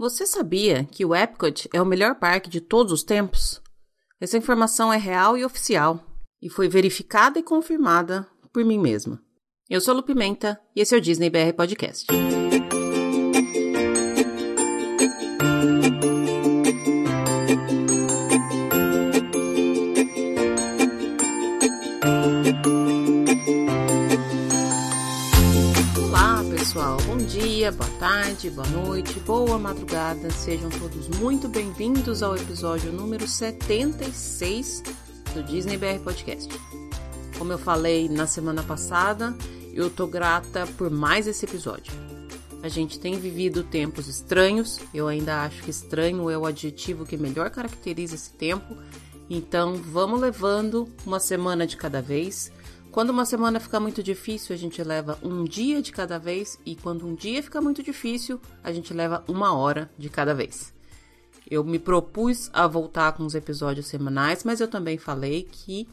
[0.00, 3.60] Você sabia que o Epcot é o melhor parque de todos os tempos?
[4.18, 6.02] Essa informação é real e oficial
[6.40, 9.22] e foi verificada e confirmada por mim mesma.
[9.68, 12.06] Eu sou Lu Pimenta e esse é o Disney BR Podcast.
[27.60, 30.30] Dia, boa tarde, boa noite, boa madrugada.
[30.30, 34.82] Sejam todos muito bem-vindos ao episódio número 76
[35.34, 36.48] do Disney BR Podcast.
[37.36, 39.36] Como eu falei na semana passada,
[39.74, 41.92] eu tô grata por mais esse episódio.
[42.62, 47.18] A gente tem vivido tempos estranhos, eu ainda acho que estranho é o adjetivo que
[47.18, 48.74] melhor caracteriza esse tempo.
[49.28, 52.50] Então, vamos levando uma semana de cada vez
[52.90, 56.74] quando uma semana fica muito difícil, a gente leva um dia de cada vez, e
[56.74, 60.74] quando um dia fica muito difícil, a gente leva uma hora de cada vez.
[61.48, 65.88] Eu me propus a voltar com os episódios semanais, mas eu também falei que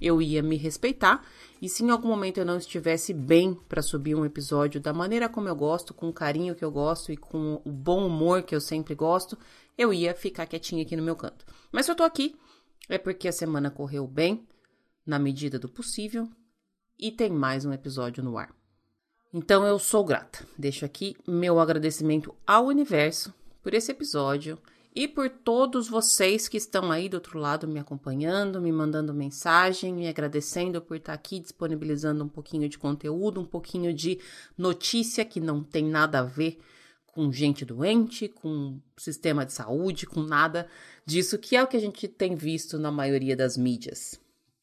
[0.00, 1.24] eu ia me respeitar
[1.60, 5.28] e se em algum momento eu não estivesse bem para subir um episódio da maneira
[5.28, 8.54] como eu gosto, com o carinho que eu gosto e com o bom humor que
[8.54, 9.36] eu sempre gosto,
[9.76, 11.44] eu ia ficar quietinha aqui no meu canto.
[11.72, 12.36] Mas se eu tô aqui,
[12.88, 14.46] é porque a semana correu bem,
[15.04, 16.28] na medida do possível,
[16.98, 18.52] e tem mais um episódio no ar.
[19.32, 20.44] Então eu sou grata.
[20.56, 23.32] Deixo aqui meu agradecimento ao universo
[23.62, 24.58] por esse episódio
[24.94, 29.92] e por todos vocês que estão aí do outro lado me acompanhando, me mandando mensagem,
[29.94, 34.18] me agradecendo por estar aqui disponibilizando um pouquinho de conteúdo, um pouquinho de
[34.56, 36.58] notícia que não tem nada a ver
[37.06, 40.66] com gente doente, com sistema de saúde, com nada
[41.04, 44.18] disso, que é o que a gente tem visto na maioria das mídias.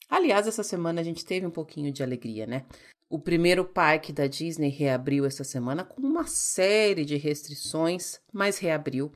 [0.09, 2.65] Aliás, essa semana a gente teve um pouquinho de alegria, né?
[3.09, 9.11] O primeiro parque da Disney reabriu essa semana com uma série de restrições, mas reabriu.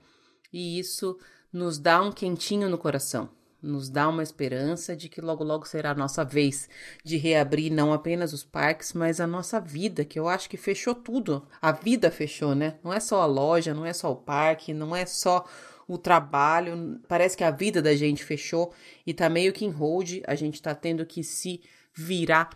[0.54, 1.18] E isso
[1.52, 3.30] nos dá um quentinho no coração,
[3.62, 6.70] nos dá uma esperança de que logo logo será a nossa vez
[7.04, 10.94] de reabrir não apenas os parques, mas a nossa vida, que eu acho que fechou
[10.94, 11.48] tudo.
[11.62, 12.78] A vida fechou, né?
[12.84, 15.46] Não é só a loja, não é só o parque, não é só
[15.90, 18.72] o trabalho, parece que a vida da gente fechou
[19.08, 22.52] e tá meio que em hold, a gente tá tendo que se virar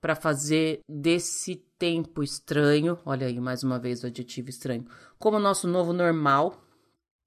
[0.00, 4.86] para fazer desse tempo estranho, olha aí mais uma vez o adjetivo estranho,
[5.18, 6.62] como nosso novo normal.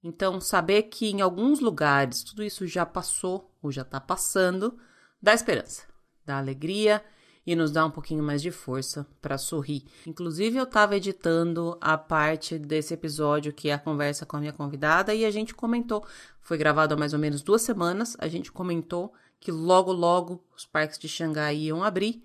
[0.02, 4.78] Então, saber que em alguns lugares tudo isso já passou ou já tá passando,
[5.20, 5.82] dá esperança,
[6.24, 7.04] dá alegria
[7.46, 9.84] e nos dá um pouquinho mais de força para sorrir.
[10.06, 14.52] Inclusive, eu estava editando a parte desse episódio que é a conversa com a minha
[14.52, 16.06] convidada e a gente comentou.
[16.40, 18.16] Foi gravado há mais ou menos duas semanas.
[18.18, 22.22] A gente comentou que logo, logo os parques de Xangai iam abrir.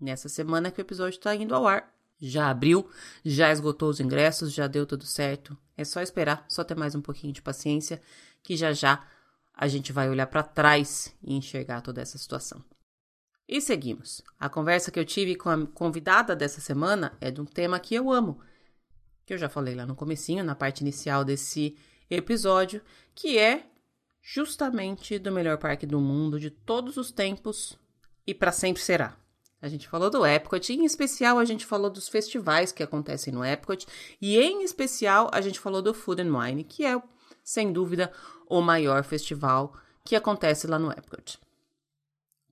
[0.00, 1.92] Nessa semana que o episódio está indo ao ar.
[2.18, 2.88] Já abriu,
[3.24, 5.56] já esgotou os ingressos, já deu tudo certo.
[5.76, 8.00] É só esperar, só ter mais um pouquinho de paciência,
[8.42, 9.06] que já já
[9.54, 12.62] a gente vai olhar para trás e enxergar toda essa situação.
[13.52, 14.22] E seguimos.
[14.38, 17.96] A conversa que eu tive com a convidada dessa semana é de um tema que
[17.96, 18.40] eu amo,
[19.26, 21.76] que eu já falei lá no comecinho, na parte inicial desse
[22.08, 22.80] episódio,
[23.12, 23.66] que é
[24.22, 27.76] justamente do melhor parque do mundo de todos os tempos
[28.24, 29.16] e para sempre será.
[29.60, 33.44] A gente falou do Epcot, em especial a gente falou dos festivais que acontecem no
[33.44, 33.84] Epcot,
[34.22, 37.02] e em especial a gente falou do Food and Wine, que é,
[37.42, 38.12] sem dúvida,
[38.46, 39.74] o maior festival
[40.04, 41.49] que acontece lá no Epcot.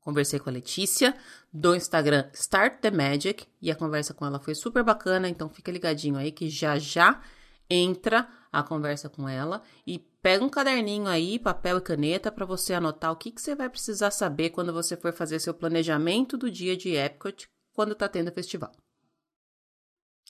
[0.09, 1.15] Conversei com a Letícia
[1.53, 5.71] do Instagram Start the Magic e a conversa com ela foi super bacana, então fica
[5.71, 7.21] ligadinho aí que já já
[7.69, 12.73] entra a conversa com ela e pega um caderninho aí, papel e caneta para você
[12.73, 16.51] anotar o que, que você vai precisar saber quando você for fazer seu planejamento do
[16.51, 18.73] dia de Epcot quando tá tendo festival.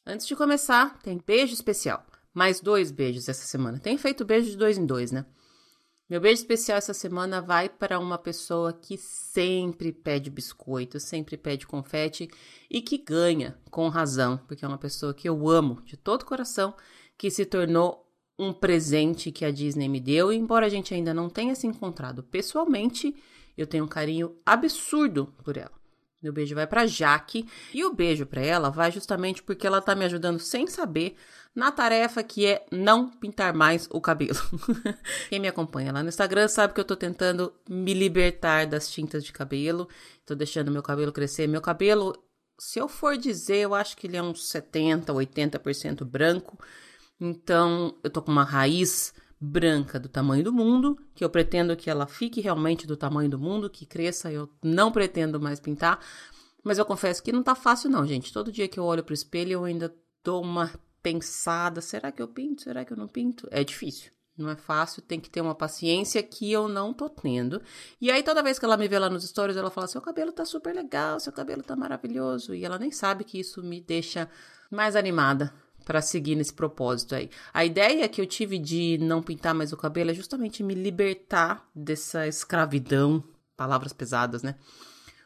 [0.05, 2.05] Antes de começar, tem beijo especial.
[2.35, 3.79] Mais dois beijos essa semana.
[3.79, 5.25] Tem feito beijo de dois em dois, né?
[6.09, 11.67] Meu beijo especial essa semana vai para uma pessoa que sempre pede biscoito, sempre pede
[11.67, 12.31] confete
[12.71, 16.75] e que ganha com razão, porque é uma pessoa que eu amo de todo coração,
[17.19, 21.13] que se tornou um presente que a Disney me deu, e embora a gente ainda
[21.13, 23.15] não tenha se encontrado pessoalmente,
[23.55, 25.78] eu tenho um carinho absurdo por ela.
[26.21, 29.95] Meu beijo vai para Jaque e o beijo para ela vai justamente porque ela tá
[29.95, 31.17] me ajudando sem saber
[31.55, 34.39] na tarefa que é não pintar mais o cabelo.
[35.29, 39.25] Quem me acompanha lá no Instagram sabe que eu tô tentando me libertar das tintas
[39.25, 39.89] de cabelo,
[40.27, 41.47] tô deixando meu cabelo crescer.
[41.47, 42.17] Meu cabelo,
[42.59, 46.59] se eu for dizer, eu acho que ele é uns 70, 80% branco.
[47.21, 51.89] Então, eu tô com uma raiz branca do tamanho do mundo, que eu pretendo que
[51.89, 56.01] ela fique realmente do tamanho do mundo, que cresça, eu não pretendo mais pintar.
[56.65, 58.33] Mas eu confesso que não tá fácil não, gente.
[58.33, 59.95] Todo dia que eu olho pro espelho eu ainda
[60.25, 60.71] dou uma
[61.03, 62.63] pensada, será que eu pinto?
[62.63, 63.49] Será que eu não pinto?
[63.51, 64.11] É difícil.
[64.37, 67.61] Não é fácil, tem que ter uma paciência que eu não tô tendo.
[68.01, 70.31] E aí, toda vez que ela me vê lá nos stories, ela fala: seu cabelo
[70.31, 72.55] tá super legal, seu cabelo tá maravilhoso.
[72.55, 74.31] E ela nem sabe que isso me deixa
[74.71, 75.53] mais animada
[75.89, 77.31] para seguir nesse propósito aí.
[77.51, 81.67] A ideia que eu tive de não pintar mais o cabelo é justamente me libertar
[81.75, 83.25] dessa escravidão,
[83.57, 84.57] palavras pesadas, né?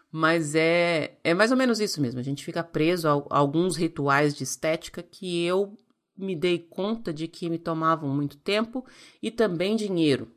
[0.09, 2.21] Mas é, é mais ou menos isso mesmo.
[2.21, 5.77] A gente fica preso a, a alguns rituais de estética que eu
[6.17, 8.87] me dei conta de que me tomavam muito tempo
[9.21, 10.31] e também dinheiro.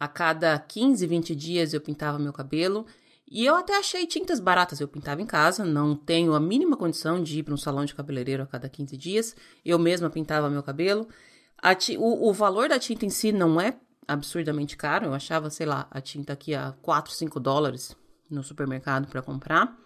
[0.00, 2.86] A cada 15, 20 dias eu pintava meu cabelo
[3.30, 4.80] e eu até achei tintas baratas.
[4.80, 7.94] Eu pintava em casa, não tenho a mínima condição de ir para um salão de
[7.94, 9.36] cabeleireiro a cada 15 dias.
[9.64, 11.06] Eu mesma pintava meu cabelo.
[11.98, 15.06] O, o, valor da tinta em si não é absurdamente caro.
[15.06, 17.94] Eu achava, sei lá, a tinta aqui a 4, 5 dólares
[18.30, 19.76] no supermercado para comprar.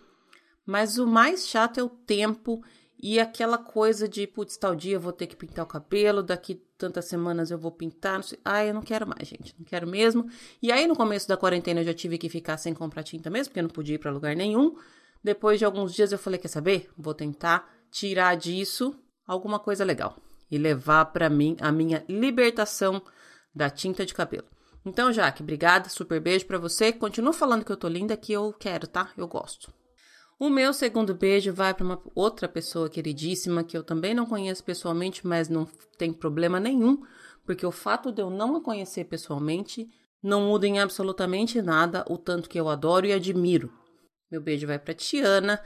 [0.64, 2.62] Mas o mais chato é o tempo
[3.02, 6.62] e aquela coisa de, putz, tal dia eu vou ter que pintar o cabelo, daqui
[6.82, 8.14] tantas semanas eu vou pintar.
[8.14, 8.38] Não sei.
[8.44, 10.28] Ai, eu não quero mais, gente, não quero mesmo.
[10.60, 13.50] E aí no começo da quarentena eu já tive que ficar sem comprar tinta mesmo,
[13.50, 14.76] porque eu não podia ir para lugar nenhum.
[15.22, 16.90] Depois de alguns dias eu falei, quer saber?
[16.98, 18.94] Vou tentar tirar disso
[19.24, 20.16] alguma coisa legal
[20.50, 23.00] e levar para mim a minha libertação
[23.54, 24.46] da tinta de cabelo.
[24.84, 26.92] Então, Jaque, obrigada, super beijo para você.
[26.92, 29.10] Continua falando que eu tô linda, que eu quero, tá?
[29.16, 29.72] Eu gosto.
[30.42, 34.64] O meu segundo beijo vai para uma outra pessoa queridíssima que eu também não conheço
[34.64, 35.64] pessoalmente, mas não
[35.96, 37.00] tem problema nenhum,
[37.46, 39.88] porque o fato de eu não a conhecer pessoalmente
[40.20, 43.72] não muda em absolutamente nada o tanto que eu adoro e admiro.
[44.28, 45.62] Meu beijo vai para Tiana,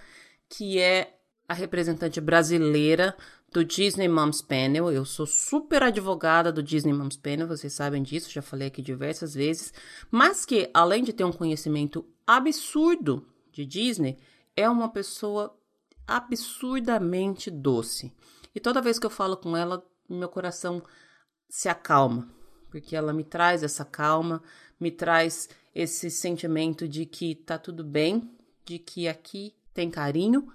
[0.47, 3.17] que é a representante brasileira
[3.51, 4.93] do Disney Moms Panel.
[4.93, 9.33] Eu sou super advogada do Disney Moms Panel, vocês sabem disso, já falei aqui diversas
[9.33, 9.73] vezes,
[10.11, 14.19] mas que além de ter um conhecimento absurdo de Disney,
[14.57, 15.57] é uma pessoa
[16.07, 18.13] absurdamente doce.
[18.55, 20.83] E toda vez que eu falo com ela, meu coração
[21.49, 22.29] se acalma,
[22.71, 24.43] porque ela me traz essa calma,
[24.81, 30.51] me traz esse sentimento de que tá tudo bem, de que aqui tem carinho,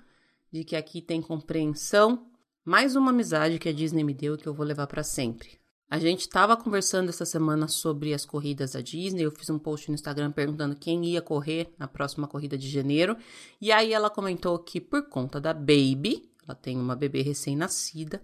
[0.51, 2.27] de que aqui tem compreensão.
[2.65, 5.60] Mais uma amizade que a Disney me deu que eu vou levar para sempre.
[5.91, 9.23] A gente estava conversando essa semana sobre as corridas da Disney.
[9.23, 13.17] Eu fiz um post no Instagram perguntando quem ia correr na próxima corrida de janeiro.
[13.59, 18.23] E aí ela comentou que por conta da Baby, ela tem uma bebê recém-nascida,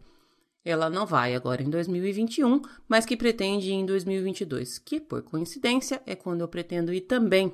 [0.64, 6.02] ela não vai agora em 2021, mas que pretende ir em 2022, que por coincidência
[6.06, 7.54] é quando eu pretendo ir também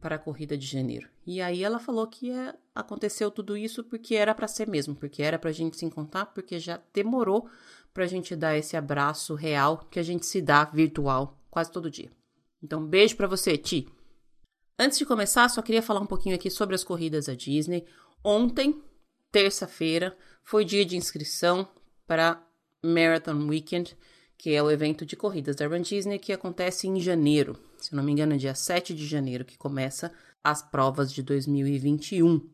[0.00, 1.08] para a corrida de janeiro.
[1.26, 5.22] E aí ela falou que é, aconteceu tudo isso porque era para ser mesmo, porque
[5.22, 7.48] era para a gente se encontrar, porque já demorou
[7.92, 11.90] para a gente dar esse abraço real que a gente se dá virtual quase todo
[11.90, 12.10] dia.
[12.62, 13.88] Então, beijo para você, Ti.
[14.78, 17.84] Antes de começar, só queria falar um pouquinho aqui sobre as corridas da Disney.
[18.24, 18.82] Ontem,
[19.30, 21.68] terça-feira, foi dia de inscrição
[22.06, 22.42] para
[22.82, 23.96] Marathon Weekend,
[24.36, 27.56] que é o evento de corridas da Run Disney que acontece em janeiro.
[27.78, 30.12] Se não me engano, é dia 7 de janeiro que começa
[30.42, 32.48] as provas de 2021.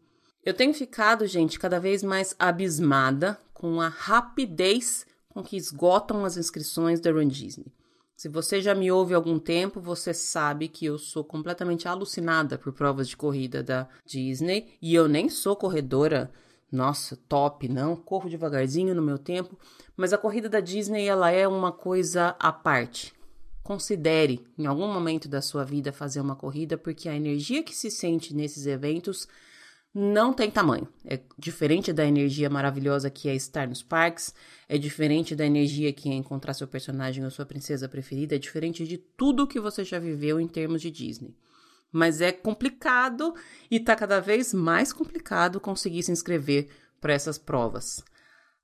[0.45, 5.07] Eu tenho ficado, gente, cada vez mais abismada com a rapidez
[5.39, 7.73] com que esgotam as inscrições da Run Disney.
[8.17, 12.59] Se você já me ouve há algum tempo, você sabe que eu sou completamente alucinada
[12.59, 16.29] por provas de corrida da Disney e eu nem sou corredora,
[16.73, 19.57] nossa, top, não, corro devagarzinho no meu tempo,
[19.97, 23.15] mas a corrida da Disney ela é uma coisa à parte.
[23.63, 27.93] Considere em algum momento da sua vida fazer uma corrida porque a energia que se
[27.93, 29.29] sente nesses eventos
[29.95, 30.89] não tem tamanho.
[31.05, 34.35] É diferente da energia maravilhosa que é estar nos parques,
[34.69, 38.87] é diferente da energia que é encontrar seu personagem ou sua princesa preferida, é diferente
[38.87, 41.35] de tudo que você já viveu em termos de Disney.
[41.91, 43.35] Mas é complicado
[43.71, 46.69] e tá cada vez mais complicado conseguir se inscrever
[47.01, 48.05] para essas provas.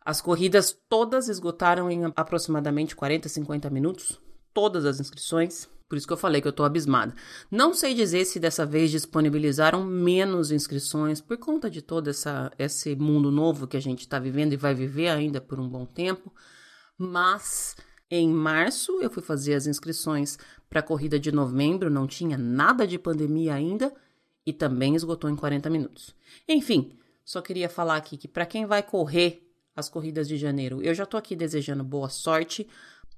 [0.04, 4.20] As corridas todas esgotaram em aproximadamente 40, 50 minutos,
[4.52, 5.68] todas as inscrições.
[5.88, 7.14] Por isso que eu falei que eu tô abismada.
[7.50, 12.96] Não sei dizer se dessa vez disponibilizaram menos inscrições por conta de todo essa, esse
[12.96, 16.32] mundo novo que a gente está vivendo e vai viver ainda por um bom tempo.
[16.96, 17.76] Mas
[18.10, 20.38] em março eu fui fazer as inscrições
[20.68, 23.92] para a corrida de novembro, não tinha nada de pandemia ainda
[24.46, 26.14] e também esgotou em 40 minutos.
[26.48, 30.94] Enfim, só queria falar aqui que para quem vai correr as corridas de janeiro, eu
[30.94, 32.68] já tô aqui desejando boa sorte.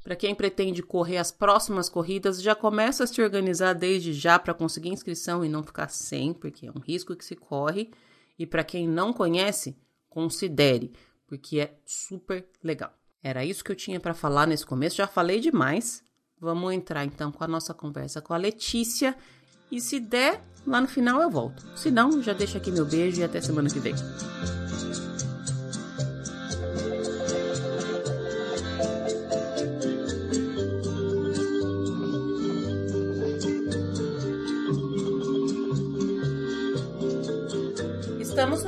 [0.06, 4.54] Para quem pretende correr as próximas corridas, já começa a se organizar desde já para
[4.54, 7.90] conseguir inscrição e não ficar sem, porque é um risco que se corre.
[8.38, 9.76] E para quem não conhece,
[10.08, 10.92] considere,
[11.26, 12.92] porque é super legal.
[13.20, 16.04] Era isso que eu tinha para falar nesse começo, já falei demais.
[16.40, 19.16] Vamos entrar então com a nossa conversa com a Letícia
[19.72, 21.66] e se der, lá no final eu volto.
[21.76, 23.94] Se não, já deixo aqui meu beijo e até semana que vem.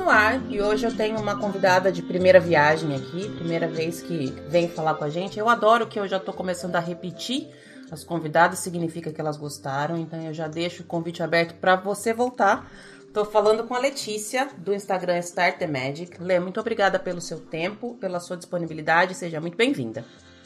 [0.09, 4.67] Ar e hoje eu tenho uma convidada de primeira viagem aqui, primeira vez que vem
[4.67, 5.37] falar com a gente.
[5.37, 7.47] Eu adoro que eu já tô começando a repetir
[7.91, 12.13] as convidadas, significa que elas gostaram, então eu já deixo o convite aberto para você
[12.13, 12.69] voltar.
[13.13, 16.21] Tô falando com a Letícia do Instagram Start the Magic.
[16.21, 20.05] Lê, muito obrigada pelo seu tempo, pela sua disponibilidade, seja muito bem-vinda.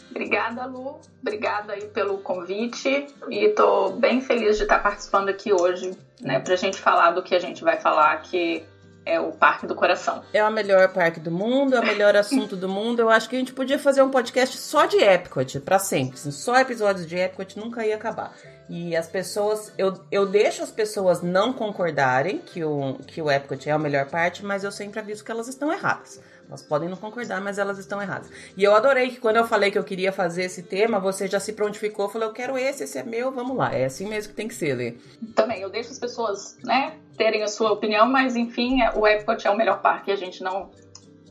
[0.09, 0.99] Obrigada, Lu.
[1.21, 6.55] Obrigada aí pelo convite e tô bem feliz de estar participando aqui hoje, né, pra
[6.55, 8.63] gente falar do que a gente vai falar, que
[9.05, 10.23] é o Parque do Coração.
[10.33, 13.01] É o melhor parque do mundo, é o melhor assunto do mundo.
[13.01, 16.15] Eu acho que a gente podia fazer um podcast só de Epcot, para sempre.
[16.15, 18.33] Assim, só episódios de Epcot nunca ia acabar.
[18.69, 23.69] E as pessoas, eu, eu deixo as pessoas não concordarem que o, que o Epcot
[23.69, 26.21] é a melhor parte, mas eu sempre aviso que elas estão erradas.
[26.47, 28.29] Elas podem não concordar, mas elas estão erradas.
[28.55, 31.39] E eu adorei que quando eu falei que eu queria fazer esse tema, você já
[31.39, 33.73] se prontificou, falou, eu quero esse, esse é meu, vamos lá.
[33.73, 34.95] É assim mesmo que tem que ser, Lê.
[35.35, 39.47] Também, eu deixo as pessoas, né, terem a sua opinião, mas enfim, é, o Epcot
[39.47, 40.69] é o melhor parque, a gente não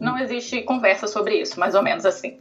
[0.02, 2.40] não existe conversa sobre isso, mais ou menos assim.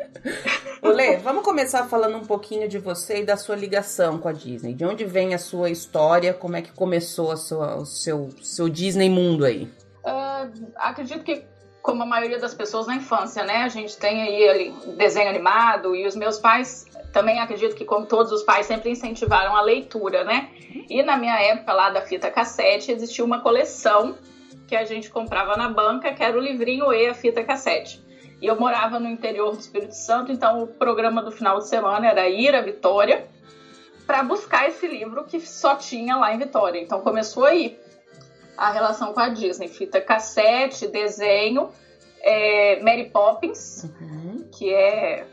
[0.84, 4.74] Lê, vamos começar falando um pouquinho de você e da sua ligação com a Disney.
[4.74, 6.34] De onde vem a sua história?
[6.34, 9.64] Como é que começou a sua, o seu, seu Disney mundo aí?
[10.04, 11.42] Uh, acredito que
[11.84, 13.56] como a maioria das pessoas na infância, né?
[13.56, 18.32] A gente tem aí desenho animado e os meus pais também acredito que como todos
[18.32, 20.48] os pais sempre incentivaram a leitura, né?
[20.88, 24.16] E na minha época lá da fita cassete existia uma coleção
[24.66, 28.02] que a gente comprava na banca, que era o livrinho e a fita cassete.
[28.40, 32.08] E eu morava no interior do Espírito Santo, então o programa do final de semana
[32.08, 33.28] era ir a Vitória
[34.06, 36.80] para buscar esse livro que só tinha lá em Vitória.
[36.80, 37.78] Então começou aí
[38.56, 39.68] a relação com a Disney.
[39.68, 41.70] Fita cassete, desenho,
[42.22, 44.48] é, Mary Poppins, uhum.
[44.50, 45.26] que é,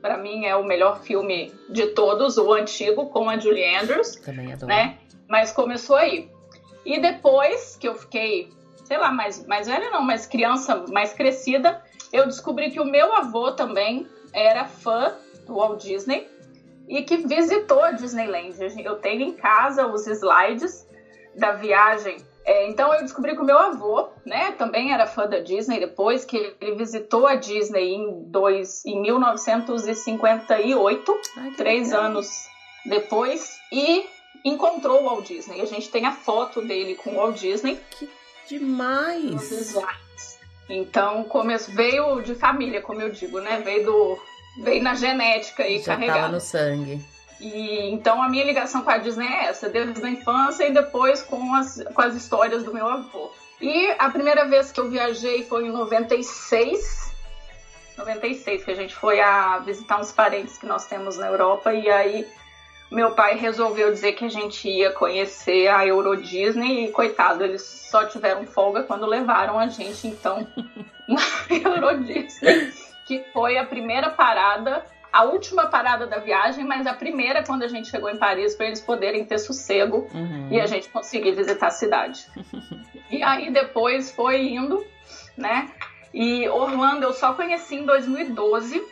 [0.00, 4.16] para mim, é o melhor filme de todos, o antigo, com a Julie Andrews.
[4.16, 4.66] Também adoro.
[4.66, 4.98] Né?
[5.28, 6.30] Mas começou aí.
[6.84, 8.50] E depois que eu fiquei,
[8.84, 13.14] sei lá, mais, mais velha não, mas criança mais crescida, eu descobri que o meu
[13.14, 15.14] avô também era fã
[15.46, 16.28] do Walt Disney
[16.86, 18.56] e que visitou a Disneyland.
[18.84, 20.86] Eu tenho em casa os slides
[21.34, 25.38] da viagem é, então eu descobri que o meu avô, né, também era fã da
[25.38, 32.04] Disney depois que ele visitou a Disney em, dois, em 1958, Ai, três legal.
[32.04, 32.28] anos
[32.84, 34.04] depois, e
[34.44, 35.62] encontrou o Walt Disney.
[35.62, 37.80] A gente tem a foto dele com o Walt Disney.
[37.90, 38.10] Que
[38.46, 39.74] demais!
[40.68, 43.62] Então começo, veio de família, como eu digo, né?
[43.64, 44.18] Veio do
[44.62, 46.18] veio na genética e Já carregado.
[46.18, 47.13] Tava no sangue.
[47.40, 51.22] E então a minha ligação com a Disney é essa, desde a infância e depois
[51.22, 53.30] com as, com as histórias do meu avô.
[53.60, 57.12] E a primeira vez que eu viajei foi em 96.
[57.96, 61.88] 96, que a gente foi a visitar uns parentes que nós temos na Europa e
[61.88, 62.26] aí
[62.90, 67.62] meu pai resolveu dizer que a gente ia conhecer a Euro Disney e coitado, eles
[67.62, 70.46] só tiveram folga quando levaram a gente então
[71.08, 72.72] na Euro Disney,
[73.06, 77.68] que foi a primeira parada a última parada da viagem, mas a primeira quando a
[77.68, 80.48] gente chegou em Paris para eles poderem ter sossego uhum.
[80.50, 82.26] e a gente conseguir visitar a cidade.
[83.08, 84.84] e aí depois foi indo,
[85.36, 85.70] né?
[86.12, 88.84] E Orlando eu só conheci em 2012.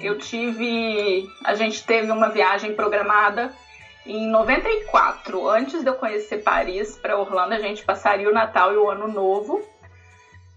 [0.00, 3.52] Eu tive, a gente teve uma viagem programada
[4.04, 8.76] em 94, antes de eu conhecer Paris para Orlando, a gente passaria o Natal e
[8.76, 9.62] o Ano Novo.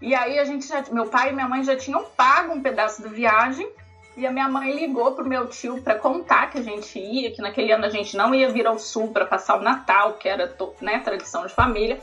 [0.02, 3.02] E aí a gente já, meu pai e minha mãe já tinham pago um pedaço
[3.02, 3.70] da viagem
[4.16, 7.42] e a minha mãe ligou pro meu tio para contar que a gente ia, que
[7.42, 10.56] naquele ano a gente não ia vir ao sul para passar o Natal, que era
[10.80, 12.00] né, tradição de família.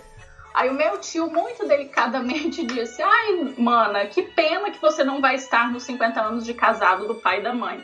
[0.53, 5.35] Aí o meu tio, muito delicadamente, disse: Ai, mana, que pena que você não vai
[5.35, 7.83] estar nos 50 anos de casado do pai e da mãe.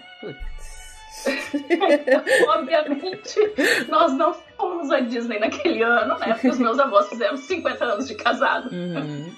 [1.25, 3.39] então, obviamente,
[3.87, 6.33] nós não fomos a Disney naquele ano, né?
[6.33, 8.69] Porque os meus avós fizeram 50 anos de casado.
[8.71, 9.33] Uhum.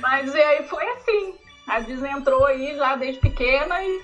[0.00, 1.34] Mas e aí foi assim.
[1.66, 4.02] A Disney entrou aí já desde pequena e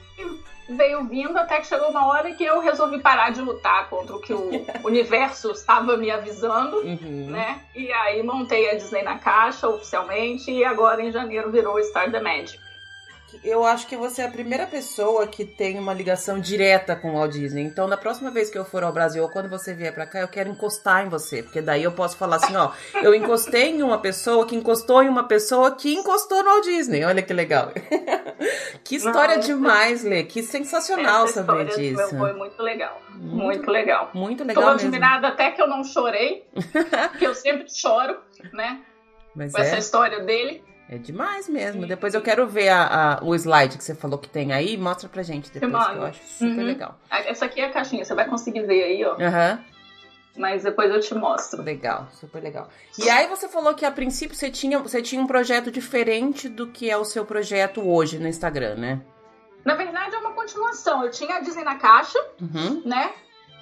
[0.69, 4.21] veio vindo até que chegou uma hora que eu resolvi parar de lutar contra o
[4.21, 4.51] que o
[4.85, 7.31] universo estava me avisando, uhum.
[7.31, 7.61] né?
[7.75, 12.21] E aí montei a Disney na caixa oficialmente e agora em janeiro virou Star the
[12.21, 12.66] Magic
[13.45, 17.15] eu acho que você é a primeira pessoa que tem uma ligação direta com o
[17.15, 17.63] Walt Disney.
[17.63, 20.21] Então, da próxima vez que eu for ao Brasil ou quando você vier para cá,
[20.21, 22.71] eu quero encostar em você, porque daí eu posso falar assim, ó,
[23.03, 27.05] eu encostei em uma pessoa que encostou em uma pessoa que encostou no Walt Disney.
[27.05, 27.73] Olha que legal.
[28.85, 30.25] que história demais, Lê.
[30.25, 32.17] Que sensacional saber disso.
[32.17, 33.01] Foi muito legal.
[33.15, 34.11] Muito, muito legal.
[34.13, 36.45] Muito legal Tô admirada até que eu não chorei,
[37.19, 38.19] que eu sempre choro,
[38.53, 38.81] né?
[39.35, 39.63] Mas com é.
[39.63, 40.65] essa história dele.
[40.89, 41.83] É demais mesmo.
[41.83, 41.89] Sim.
[41.89, 44.77] Depois eu quero ver a, a, o slide que você falou que tem aí.
[44.77, 46.65] Mostra pra gente depois, que eu acho super uhum.
[46.65, 46.99] legal.
[47.11, 49.17] Essa aqui é a caixinha, você vai conseguir ver aí, ó.
[49.21, 49.59] Aham.
[49.59, 49.77] Uhum.
[50.39, 51.63] mas depois eu te mostro.
[51.63, 52.69] Legal, super legal.
[52.99, 56.69] E aí você falou que a princípio você tinha, você tinha um projeto diferente do
[56.69, 59.01] que é o seu projeto hoje no Instagram, né?
[59.65, 61.03] Na verdade é uma continuação.
[61.03, 62.83] Eu tinha a Disney na caixa, uhum.
[62.85, 63.13] né?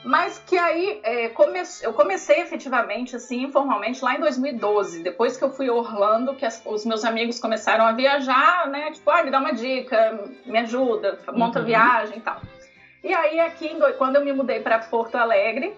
[0.05, 1.63] Mas que aí é, come...
[1.83, 5.03] eu comecei efetivamente, assim, informalmente, lá em 2012.
[5.03, 6.63] Depois que eu fui a Orlando, que as...
[6.67, 8.93] os meus amigos começaram a viajar, né?
[8.93, 11.65] Tipo, ah, me dá uma dica, me ajuda, monta uhum.
[11.65, 12.41] viagem e tal.
[13.03, 15.75] E aí, aqui, quando eu me mudei para Porto Alegre,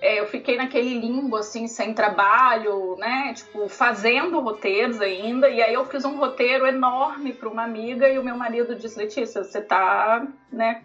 [0.00, 3.32] é, eu fiquei naquele limbo, assim, sem trabalho, né?
[3.34, 5.48] Tipo, fazendo roteiros ainda.
[5.48, 8.98] E aí eu fiz um roteiro enorme para uma amiga e o meu marido disse,
[8.98, 10.82] Letícia, você tá, né,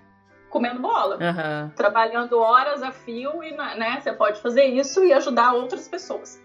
[0.53, 1.15] comendo bola.
[1.15, 1.71] Uhum.
[1.75, 6.39] Trabalhando horas a fio e, né, você pode fazer isso e ajudar outras pessoas.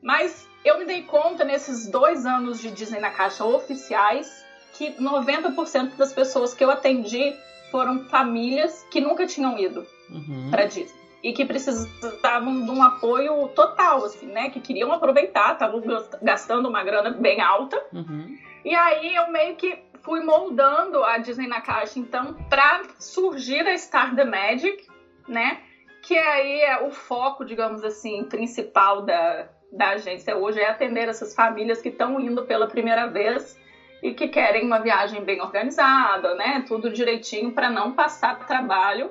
[0.00, 5.96] Mas eu me dei conta nesses dois anos de Disney na Caixa oficiais que 90%
[5.96, 7.34] das pessoas que eu atendi
[7.72, 10.50] foram famílias que nunca tinham ido uhum.
[10.50, 14.50] para Disney e que precisavam de um apoio total, assim, né?
[14.50, 15.82] Que queriam aproveitar, estavam
[16.22, 17.82] gastando uma grana bem alta.
[17.92, 18.36] Uhum.
[18.62, 23.76] E aí eu meio que fui moldando a Disney na caixa, então, para surgir a
[23.76, 24.86] Star the Magic,
[25.26, 25.58] né?
[26.02, 31.34] Que aí é o foco, digamos assim, principal da, da agência hoje é atender essas
[31.34, 33.58] famílias que estão indo pela primeira vez
[34.02, 36.62] e que querem uma viagem bem organizada, né?
[36.68, 39.10] Tudo direitinho para não passar trabalho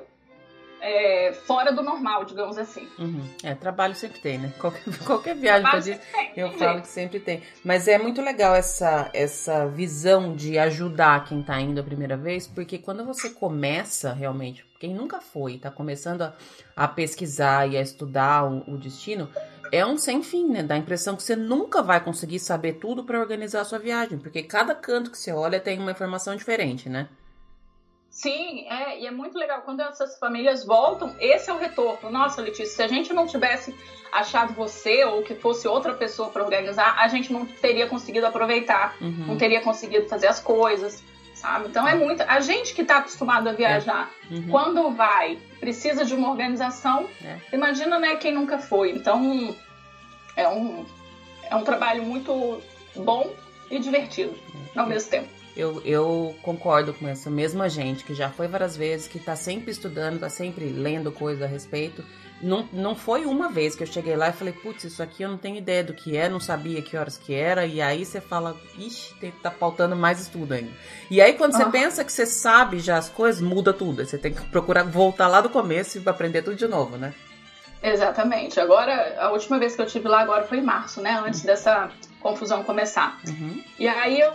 [0.84, 2.86] é, fora do normal, digamos assim.
[2.98, 3.26] Uhum.
[3.42, 4.52] É, trabalho sempre tem, né?
[4.58, 6.00] Qualquer, qualquer viagem pra gente,
[6.36, 7.42] eu falo que sempre tem.
[7.64, 12.46] Mas é muito legal essa, essa visão de ajudar quem tá indo a primeira vez,
[12.46, 16.34] porque quando você começa realmente, quem nunca foi, tá começando a,
[16.76, 19.30] a pesquisar e a estudar o, o destino,
[19.72, 20.62] é um sem fim, né?
[20.62, 24.18] Dá a impressão que você nunca vai conseguir saber tudo para organizar a sua viagem,
[24.18, 27.08] porque cada canto que você olha tem uma informação diferente, né?
[28.14, 32.08] Sim, é, e é muito legal quando essas famílias voltam, esse é o retorno.
[32.12, 33.74] Nossa, Letícia, se a gente não tivesse
[34.12, 38.96] achado você ou que fosse outra pessoa para organizar, a gente não teria conseguido aproveitar,
[39.00, 39.26] uhum.
[39.26, 41.02] não teria conseguido fazer as coisas,
[41.34, 41.66] sabe?
[41.66, 42.22] Então é muito.
[42.22, 44.34] A gente que está acostumado a viajar, é.
[44.34, 44.48] uhum.
[44.48, 47.08] quando vai, precisa de uma organização.
[47.20, 47.38] É.
[47.52, 48.92] Imagina, né, quem nunca foi.
[48.92, 49.56] Então
[50.36, 50.86] é um,
[51.50, 52.62] é um trabalho muito
[52.94, 53.34] bom
[53.68, 54.38] e divertido
[54.76, 54.78] é.
[54.78, 55.43] ao mesmo tempo.
[55.56, 59.70] Eu, eu concordo com essa mesma gente que já foi várias vezes, que tá sempre
[59.70, 62.04] estudando, tá sempre lendo coisas a respeito.
[62.42, 65.28] Não, não foi uma vez que eu cheguei lá e falei, putz, isso aqui eu
[65.28, 68.20] não tenho ideia do que é, não sabia que horas que era, e aí você
[68.20, 70.72] fala, ixi, tá faltando mais estudo ainda.
[71.08, 74.04] E aí quando você pensa que você sabe já as coisas, muda tudo.
[74.04, 77.14] Você tem que procurar voltar lá do começo e aprender tudo de novo, né?
[77.80, 78.58] Exatamente.
[78.58, 81.22] Agora, a última vez que eu tive lá agora foi em março, né?
[81.24, 83.20] Antes dessa confusão começar.
[83.28, 83.62] Uhum.
[83.78, 84.32] E aí eu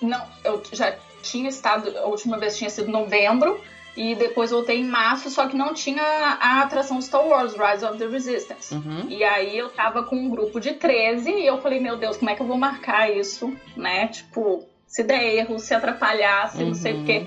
[0.00, 3.60] não, eu já tinha estado, a última vez tinha sido novembro,
[3.96, 7.96] e depois voltei em março, só que não tinha a atração Star Wars, Rise of
[7.96, 8.74] the Resistance.
[8.74, 9.06] Uhum.
[9.08, 12.30] E aí eu tava com um grupo de 13 e eu falei, meu Deus, como
[12.30, 14.08] é que eu vou marcar isso, né?
[14.08, 16.68] Tipo, se der erro, se atrapalhar, se uhum.
[16.68, 17.26] não sei o quê.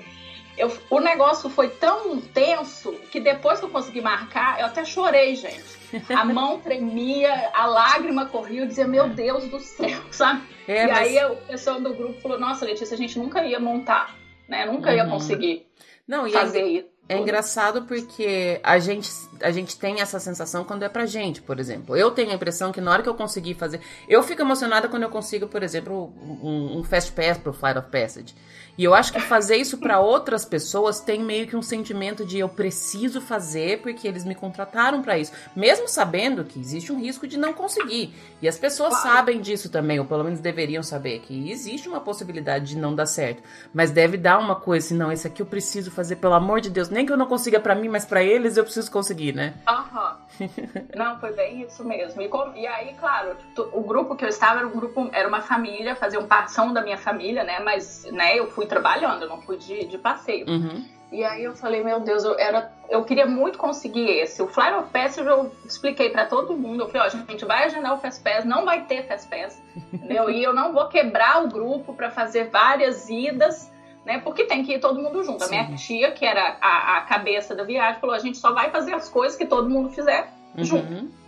[0.60, 5.34] Eu, o negócio foi tão tenso que depois que eu consegui marcar, eu até chorei,
[5.34, 5.80] gente.
[6.14, 9.10] A mão tremia, a lágrima corria, eu dizia, meu é.
[9.10, 10.44] Deus do céu, sabe?
[10.68, 10.98] É, e mas...
[10.98, 14.18] aí o pessoal do grupo falou, nossa, Letícia, a gente nunca ia montar,
[14.50, 14.66] né?
[14.66, 14.98] Nunca uhum.
[14.98, 15.66] ia conseguir
[16.06, 17.00] Não, é fazer isso.
[17.08, 19.10] É engraçado porque a gente,
[19.42, 21.96] a gente tem essa sensação quando é pra gente, por exemplo.
[21.96, 23.82] Eu tenho a impressão que na hora que eu conseguir fazer.
[24.08, 27.90] Eu fico emocionada quando eu consigo, por exemplo, um, um Fast Pass pro Flight of
[27.90, 28.36] Passage.
[28.80, 32.40] E eu acho que fazer isso para outras pessoas tem meio que um sentimento de
[32.40, 37.28] eu preciso fazer porque eles me contrataram para isso, mesmo sabendo que existe um risco
[37.28, 38.16] de não conseguir.
[38.42, 39.18] E as pessoas claro.
[39.18, 43.06] sabem disso também, ou pelo menos deveriam saber que existe uma possibilidade de não dar
[43.06, 46.62] certo, mas deve dar uma coisa, assim, não, esse aqui eu preciso fazer pelo amor
[46.62, 49.36] de Deus, nem que eu não consiga para mim, mas para eles eu preciso conseguir,
[49.36, 49.56] né?
[49.68, 50.20] Aham.
[50.96, 52.22] não, foi bem isso mesmo.
[52.22, 53.36] E, com, e aí, claro,
[53.74, 56.98] o grupo que eu estava era um grupo, era uma família, faziam parte da minha
[56.98, 57.60] família, né?
[57.60, 60.48] Mas, né, eu fui trabalhando, eu não fui de, de passeio.
[60.48, 60.86] Uhum.
[61.12, 64.42] E aí eu falei, meu Deus, eu, era, eu queria muito conseguir esse.
[64.44, 66.84] O Flyer of Passage eu expliquei para todo mundo.
[66.84, 69.62] Eu falei, ó, a gente vai agendar o Fast Pass, não vai ter Fast Pass,
[69.92, 70.30] entendeu?
[70.30, 73.72] E eu não vou quebrar o grupo para fazer várias idas,
[74.06, 74.20] né?
[74.20, 75.44] Porque tem que ir todo mundo junto.
[75.44, 75.58] Sim.
[75.58, 78.70] A minha tia, que era a, a, cabeça da viagem, falou, a gente só vai
[78.70, 80.64] fazer as coisas que todo mundo fizer uhum.
[80.64, 81.20] junto.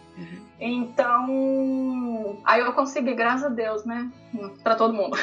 [0.63, 4.11] Então, aí eu consegui, graças a Deus, né?
[4.63, 5.17] Pra todo mundo.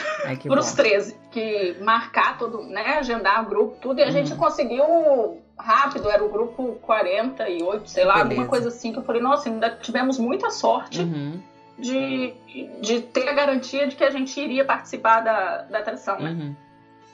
[0.48, 1.16] Para os 13.
[1.30, 2.98] Que marcar todo, né?
[2.98, 4.00] Agendar o grupo, tudo.
[4.00, 4.12] E a uhum.
[4.12, 8.30] gente conseguiu rápido, era o grupo 48, sei lá, Beleza.
[8.30, 8.92] alguma coisa assim.
[8.92, 11.02] Que eu falei, nossa, ainda tivemos muita sorte.
[11.02, 11.40] Uhum.
[11.78, 12.34] De,
[12.80, 16.30] de ter a garantia de que a gente iria participar da, da atração, né?
[16.30, 16.56] Uhum.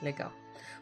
[0.00, 0.32] Legal.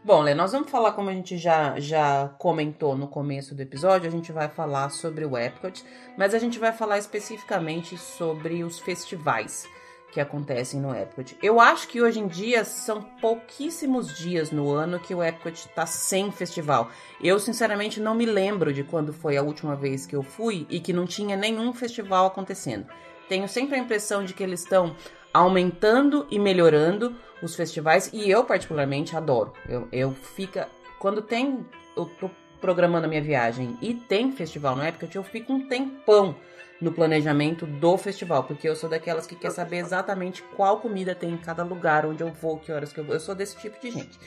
[0.04, 4.08] Bom, Lê, nós vamos falar, como a gente já, já comentou no começo do episódio,
[4.08, 5.84] a gente vai falar sobre o Epcot,
[6.18, 9.64] mas a gente vai falar especificamente sobre os festivais
[10.10, 11.38] que acontecem no Epcot.
[11.40, 15.86] Eu acho que hoje em dia são pouquíssimos dias no ano que o Epcot está
[15.86, 16.90] sem festival.
[17.22, 20.80] Eu, sinceramente, não me lembro de quando foi a última vez que eu fui e
[20.80, 22.88] que não tinha nenhum festival acontecendo.
[23.28, 24.96] Tenho sempre a impressão de que eles estão
[25.32, 29.52] aumentando e melhorando os festivais e eu particularmente adoro.
[29.68, 30.68] Eu, eu fica
[30.98, 31.66] quando tem
[31.96, 36.36] eu tô programando a minha viagem e tem festival no Epcot, eu fico um tempão
[36.80, 41.30] no planejamento do festival, porque eu sou daquelas que quer saber exatamente qual comida tem
[41.30, 43.14] em cada lugar, onde eu vou, que horas que eu vou.
[43.14, 44.18] Eu sou desse tipo de gente.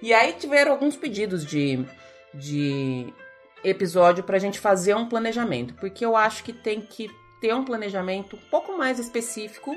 [0.00, 1.84] E aí tiveram alguns pedidos de,
[2.34, 3.12] de
[3.64, 8.36] episódio pra gente fazer um planejamento, porque eu acho que tem que ter um planejamento
[8.36, 9.74] um pouco mais específico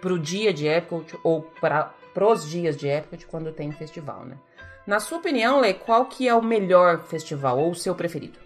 [0.00, 4.36] pro dia de Epcot ou para pros dias de Epcot quando tem festival, né?
[4.86, 8.38] Na sua opinião, Lê, qual que é o melhor festival ou o seu preferido?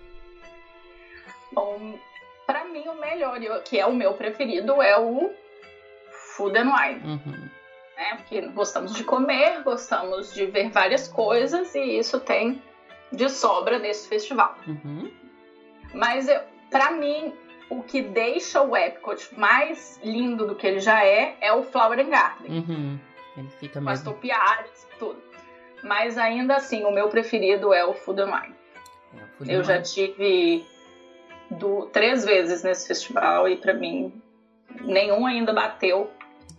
[1.53, 1.99] Bom,
[2.47, 5.31] para mim o melhor, que é o meu preferido, é o
[6.11, 7.01] Food and Wine.
[7.05, 7.51] Uhum.
[7.97, 8.17] Né?
[8.17, 12.61] Porque gostamos de comer, gostamos de ver várias coisas e isso tem
[13.13, 14.57] de sobra nesse festival.
[14.67, 15.11] Uhum.
[15.95, 16.27] Mas
[16.71, 17.33] para mim,
[17.69, 21.99] o que deixa o Epcot mais lindo do que ele já é é o Flower
[21.99, 22.59] and Garden.
[22.59, 22.99] Uhum.
[23.37, 25.23] Ele fica com as topiárias e tudo.
[25.83, 28.55] Mas ainda assim, o meu preferido é o Food and Wine.
[29.17, 30.65] É, Food Eu já tive
[31.51, 34.13] do, três vezes nesse festival e para mim
[34.83, 36.11] nenhum ainda bateu.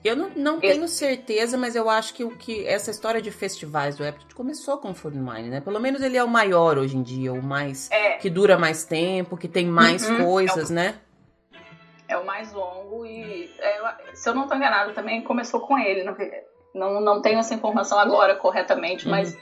[0.03, 3.97] Eu não, não tenho certeza, mas eu acho que o que essa história de festivais
[3.97, 5.61] do Epcot começou com o Food Wine, né?
[5.61, 8.17] Pelo menos ele é o maior hoje em dia, o mais é.
[8.17, 10.23] que dura mais tempo, que tem mais uhum.
[10.23, 10.95] coisas, é o, né?
[12.07, 16.03] É o mais longo e é, se eu não estou enganado também começou com ele,
[16.03, 16.15] não,
[16.75, 19.11] não, não tenho essa informação agora corretamente, uhum.
[19.11, 19.35] mas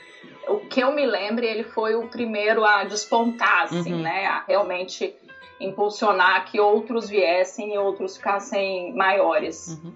[0.48, 4.02] o que eu me lembro, ele foi o primeiro a despontar, assim, uhum.
[4.02, 4.28] né?
[4.28, 5.16] A realmente
[5.60, 9.80] impulsionar que outros viessem e outros ficassem maiores.
[9.84, 9.94] Uhum.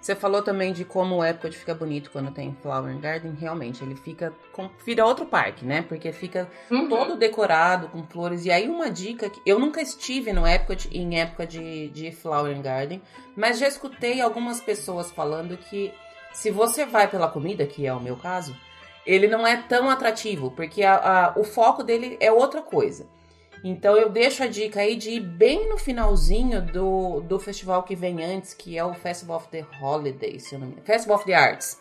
[0.00, 3.36] Você falou também de como o Epcot fica bonito quando tem Flower Garden.
[3.38, 4.32] Realmente, ele fica.
[4.52, 5.82] Com, vira outro parque, né?
[5.82, 6.88] Porque fica uhum.
[6.88, 8.46] todo decorado com flores.
[8.46, 12.58] E aí, uma dica que eu nunca estive no Epcot em época de, de Flower
[12.62, 13.02] Garden,
[13.36, 15.92] mas já escutei algumas pessoas falando que
[16.32, 18.56] se você vai pela comida, que é o meu caso,
[19.04, 23.06] ele não é tão atrativo, porque a, a, o foco dele é outra coisa.
[23.62, 27.94] Então eu deixo a dica aí de ir bem no finalzinho do, do festival que
[27.94, 30.86] vem antes, que é o Festival of the Holidays, se eu não me engano.
[30.86, 31.80] Festival of the Arts.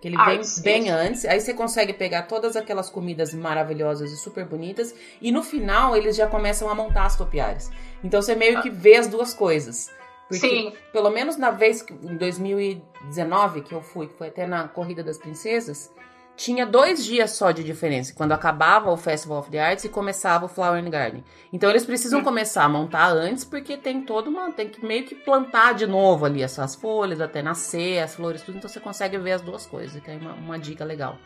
[0.00, 4.16] Que ele Arts, vem bem antes, aí você consegue pegar todas aquelas comidas maravilhosas e
[4.16, 7.70] super bonitas, e no final eles já começam a montar as topiárias.
[8.02, 9.90] Então você meio que vê as duas coisas.
[10.26, 10.72] Porque, Sim.
[10.92, 15.02] pelo menos na vez, que, em 2019, que eu fui, que foi até na Corrida
[15.02, 15.92] das Princesas,
[16.40, 20.46] tinha dois dias só de diferença, quando acabava o Festival of the Arts e começava
[20.46, 21.22] o Flower and Garden.
[21.52, 24.50] Então eles precisam começar a montar antes, porque tem todo uma.
[24.50, 28.56] tem que meio que plantar de novo ali essas folhas, até nascer, as flores, tudo.
[28.56, 31.18] Então você consegue ver as duas coisas, que é uma, uma dica legal.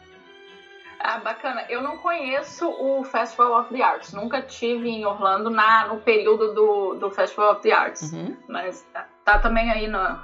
[0.98, 1.64] Ah, bacana.
[1.68, 4.12] Eu não conheço o Festival of the Arts.
[4.12, 8.10] Nunca tive em Orlando na, no período do, do Festival of the Arts.
[8.12, 8.36] Uhum.
[8.48, 10.18] Mas tá, tá, também aí no,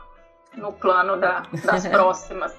[0.57, 2.55] no plano da, das próximas.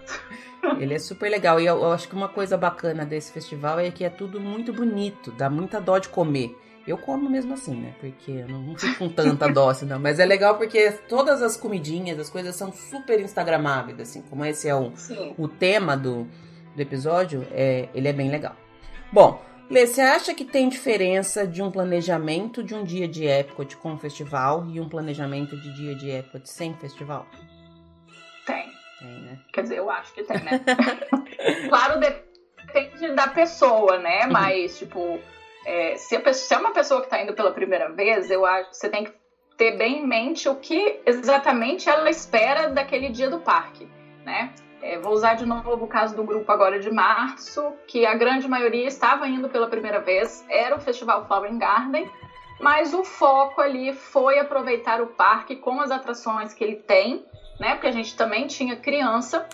[0.79, 1.59] Ele é super legal.
[1.59, 4.71] E eu, eu, acho que uma coisa bacana desse festival é que é tudo muito
[4.73, 6.55] bonito, dá muita dó de comer.
[6.85, 7.93] Eu como mesmo assim, né?
[7.99, 9.99] Porque eu não fico com tanta dó assim, não.
[9.99, 14.21] Mas é legal porque todas as comidinhas, as coisas são super instagramáveis, assim.
[14.23, 14.91] Como esse é o,
[15.37, 16.27] o tema do,
[16.75, 18.55] do episódio, é, ele é bem legal.
[19.11, 23.77] Bom, Lê, você acha que tem diferença de um planejamento de um dia de Epcot
[23.77, 27.25] com festival e um planejamento de dia de Epcot sem festival?
[28.45, 28.71] Tem.
[28.99, 29.39] Tem, né?
[29.51, 30.61] Quer dizer, eu acho que tem, né?
[31.67, 34.25] claro, depende da pessoa, né?
[34.25, 34.31] Uhum.
[34.31, 35.19] Mas, tipo,
[35.65, 38.69] é, se, pessoa, se, é uma pessoa que está indo pela primeira vez, eu acho
[38.69, 39.11] que você tem que
[39.57, 43.87] ter bem em mente o que exatamente ela espera daquele dia do parque,
[44.25, 44.53] né?
[44.81, 48.47] É, vou usar de novo o caso do grupo agora de março, que a grande
[48.47, 52.09] maioria estava indo pela primeira vez, era o Festival Flower Garden,
[52.59, 57.23] mas o foco ali foi aproveitar o parque com as atrações que ele tem
[57.61, 57.75] né?
[57.75, 59.45] Porque a gente também tinha criança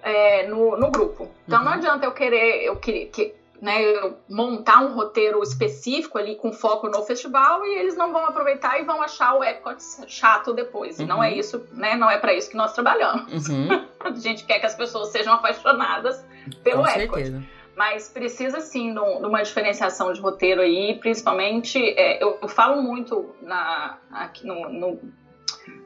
[0.00, 1.28] é, no, no grupo.
[1.44, 1.64] Então uhum.
[1.64, 6.52] não adianta eu querer, eu querer que, né, eu montar um roteiro específico ali com
[6.52, 11.00] foco no festival e eles não vão aproveitar e vão achar o Epcot chato depois.
[11.00, 11.06] Uhum.
[11.06, 11.34] Não é uhum.
[11.34, 11.96] isso, né?
[11.96, 13.48] Não é para isso que nós trabalhamos.
[13.48, 13.84] Uhum.
[13.98, 16.24] a gente quer que as pessoas sejam apaixonadas
[16.62, 17.16] pelo com Epcot.
[17.16, 17.42] Certeza.
[17.74, 23.34] Mas precisa sim de uma diferenciação de roteiro aí, principalmente é, eu, eu, falo muito
[23.42, 25.00] na, aqui no, no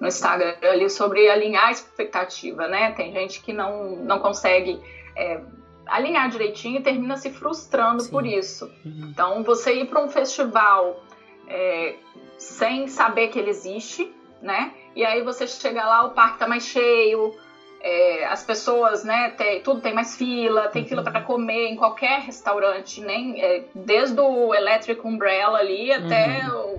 [0.01, 2.93] no Instagram ali sobre alinhar a expectativa, né?
[2.93, 4.81] Tem gente que não, não consegue
[5.17, 5.41] é,
[5.87, 8.11] alinhar direitinho e termina se frustrando Sim.
[8.11, 8.67] por isso.
[8.85, 9.11] Uhum.
[9.11, 11.03] Então, você ir para um festival
[11.49, 11.97] é,
[12.37, 14.73] sem saber que ele existe, né?
[14.95, 17.35] E aí você chega lá, o parque tá mais cheio,
[17.81, 20.89] é, as pessoas, né, tem, tudo tem mais fila, tem uhum.
[20.89, 26.75] fila para comer em qualquer restaurante, nem é, desde o Electric Umbrella ali até uhum.
[26.75, 26.78] o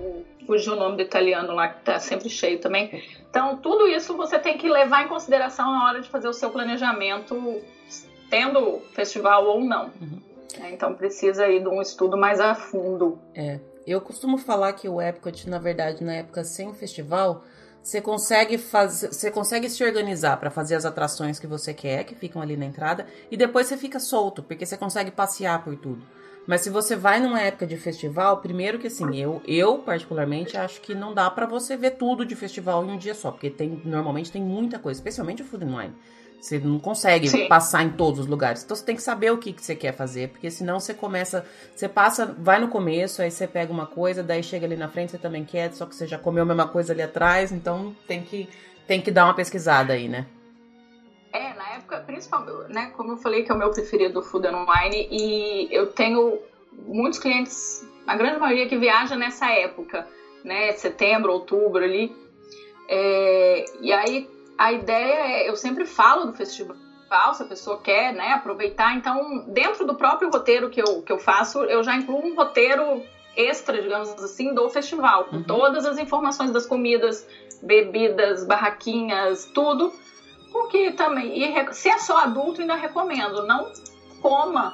[0.50, 3.04] fugiu o nome do italiano lá que tá sempre cheio também.
[3.30, 6.50] Então, tudo isso você tem que levar em consideração na hora de fazer o seu
[6.50, 7.62] planejamento,
[8.28, 9.92] tendo festival ou não.
[10.00, 10.20] Uhum.
[10.60, 13.16] É, então, precisa aí de um estudo mais a fundo.
[13.32, 13.60] É.
[13.86, 17.44] Eu costumo falar que o Epcot, na verdade, na época sem festival,
[17.80, 22.16] você consegue fazer, você consegue se organizar para fazer as atrações que você quer, que
[22.16, 26.04] ficam ali na entrada, e depois você fica solto, porque você consegue passear por tudo.
[26.46, 30.80] Mas se você vai numa época de festival, primeiro que assim, eu, eu particularmente acho
[30.80, 33.80] que não dá para você ver tudo de festival em um dia só, porque tem
[33.84, 35.94] normalmente tem muita coisa, especialmente o Food and Wine.
[36.40, 37.48] Você não consegue Sim.
[37.48, 38.64] passar em todos os lugares.
[38.64, 41.44] Então você tem que saber o que, que você quer fazer, porque senão você começa,
[41.76, 45.12] você passa, vai no começo, aí você pega uma coisa, daí chega ali na frente,
[45.12, 48.22] você também quer, só que você já comeu a mesma coisa ali atrás, então tem
[48.22, 48.48] que
[48.86, 50.26] tem que dar uma pesquisada aí, né?
[51.90, 55.66] Época, principalmente, né, como eu falei que é o meu preferido Food and Wine e
[55.70, 56.38] eu tenho
[56.72, 60.06] muitos clientes, a grande maioria que viaja nessa época,
[60.44, 62.10] né, setembro, outubro ali.
[62.88, 64.24] É, e aí
[64.56, 66.76] a ideia é, eu sempre falo do festival,
[67.32, 68.94] se a pessoa quer né, aproveitar.
[68.94, 73.02] Então, dentro do próprio roteiro que eu, que eu faço, eu já incluo um roteiro
[73.36, 75.42] extra, digamos assim, do festival, com uhum.
[75.42, 77.26] todas as informações das comidas,
[77.60, 79.90] bebidas, barraquinhas, tudo.
[80.52, 83.70] Porque também, e se é só adulto, ainda recomendo, não
[84.20, 84.72] coma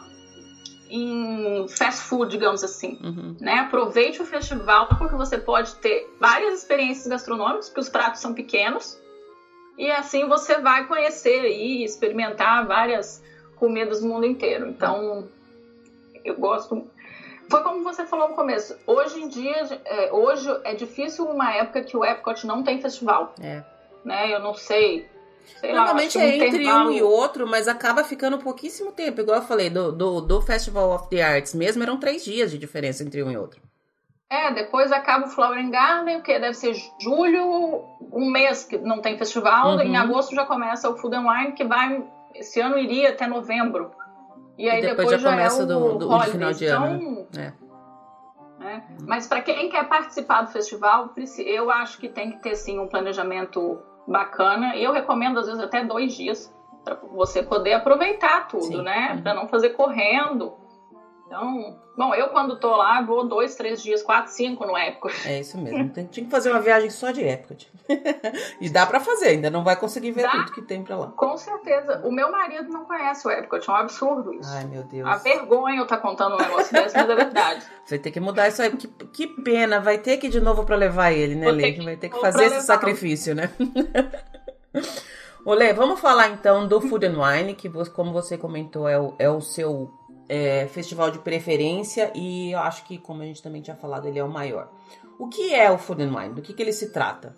[0.89, 2.99] em fast food, digamos assim.
[3.03, 3.37] Uhum.
[3.41, 3.59] Né?
[3.59, 8.99] Aproveite o festival, porque você pode ter várias experiências gastronômicas, porque os pratos são pequenos
[9.79, 13.23] e assim você vai conhecer e experimentar várias
[13.57, 14.69] comidas do mundo inteiro.
[14.69, 15.29] Então,
[16.25, 16.87] eu gosto.
[17.49, 18.77] Foi como você falou no começo.
[18.87, 23.35] Hoje em dia, é, hoje é difícil uma época que o Epcot não tem festival.
[23.41, 23.63] É.
[24.05, 24.35] Né?
[24.35, 25.09] Eu não sei.
[25.61, 26.91] Sei Normalmente lá, é entre intervalo...
[26.91, 29.21] um e outro, mas acaba ficando pouquíssimo tempo.
[29.21, 32.59] Igual eu falei, do, do, do Festival of the Arts mesmo, eram três dias de
[32.59, 33.61] diferença entre um e outro.
[34.29, 39.17] É, depois acaba o Flower Garden, que deve ser julho, um mês que não tem
[39.17, 39.75] festival.
[39.75, 39.81] Uhum.
[39.81, 42.05] Em agosto já começa o Food and Wine, que vai.
[42.35, 43.93] Esse ano iria até novembro.
[44.59, 46.67] E aí e depois, depois, já, já começa é o, do, do, do final de
[46.67, 47.27] ano.
[47.31, 47.53] Então, é.
[48.61, 48.83] É.
[49.07, 52.89] Mas para quem quer participar do festival, eu acho que tem que ter sim um
[52.89, 54.75] planejamento bacana.
[54.77, 56.53] E eu recomendo, às vezes, até dois dias
[56.85, 58.83] para você poder aproveitar tudo, sim.
[58.83, 59.13] né?
[59.13, 59.23] Uhum.
[59.23, 60.53] Para não fazer correndo.
[61.27, 65.13] Então, bom, eu quando tô lá vou dois, três dias, quatro, cinco no Epcot.
[65.27, 65.89] É isso mesmo.
[65.89, 67.69] Tem, tinha que fazer uma viagem só de Epcot.
[68.61, 71.09] e dá para fazer, ainda não vai conseguir ver dá, tudo que tem para lá.
[71.09, 72.01] Com certeza.
[72.05, 74.49] O meu marido não conhece o Epcot, é um absurdo isso.
[74.49, 75.09] Ai, meu Deus.
[75.09, 77.67] A vergonha eu estar tá contando um negócio desse, mas é verdade.
[77.91, 78.71] Vai ter que mudar isso aí.
[78.77, 81.73] Que, que pena, vai ter que ir de novo para levar ele, né, Lê?
[81.73, 83.49] Vai ter que fazer esse sacrifício, né?
[85.47, 89.31] Olê, vamos falar então do Food and Wine, que como você comentou, é o, é
[89.31, 89.89] o seu
[90.29, 94.19] é, festival de preferência e eu acho que, como a gente também tinha falado, ele
[94.19, 94.69] é o maior.
[95.19, 96.35] O que é o Food and Wine?
[96.35, 97.35] Do que, que ele se trata?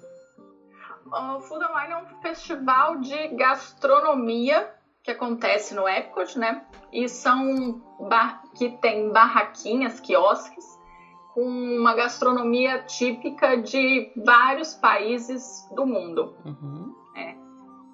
[1.07, 4.69] O Food and Wine é um festival de gastronomia
[5.03, 6.67] que acontece no Epcot, né?
[6.93, 10.65] E são bar que tem barraquinhas, quiosques,
[11.33, 16.37] com uma gastronomia típica de vários países do mundo.
[16.45, 16.95] Uhum.
[17.17, 17.37] É.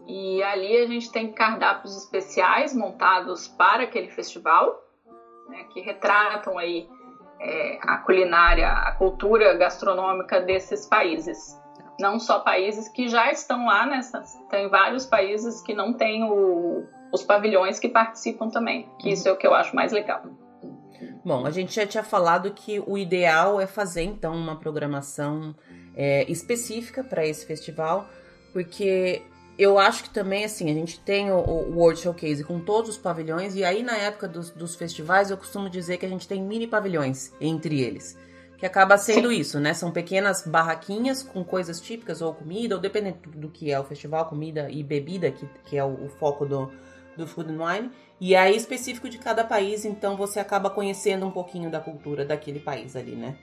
[0.07, 4.84] E ali a gente tem cardápios especiais montados para aquele festival
[5.49, 6.89] né, que retratam aí
[7.41, 11.61] é, a culinária, a cultura gastronômica desses países.
[12.01, 16.85] Não só países que já estão lá, nessas, tem vários países que não têm o,
[17.13, 20.23] os pavilhões que participam também, que isso é o que eu acho mais legal.
[21.25, 25.55] Bom, a gente já tinha falado que o ideal é fazer então uma programação
[25.95, 28.07] é, específica para esse festival,
[28.53, 29.23] porque
[29.59, 32.97] eu acho que também, assim, a gente tem o, o, World Showcase com todos os
[32.97, 36.43] pavilhões, e aí na época dos, dos, festivais eu costumo dizer que a gente tem
[36.43, 38.19] mini pavilhões entre eles.
[38.59, 39.41] Que acaba sendo Sim.
[39.41, 39.75] isso, né?
[39.75, 44.27] São pequenas barraquinhas com coisas típicas, ou comida, ou dependendo do que é o festival,
[44.27, 46.73] comida e bebida, que, que é o, o foco do,
[47.17, 47.91] do Food and Wine.
[48.21, 52.61] E aí específico de cada país, então você acaba conhecendo um pouquinho da cultura daquele
[52.61, 53.37] país ali, né?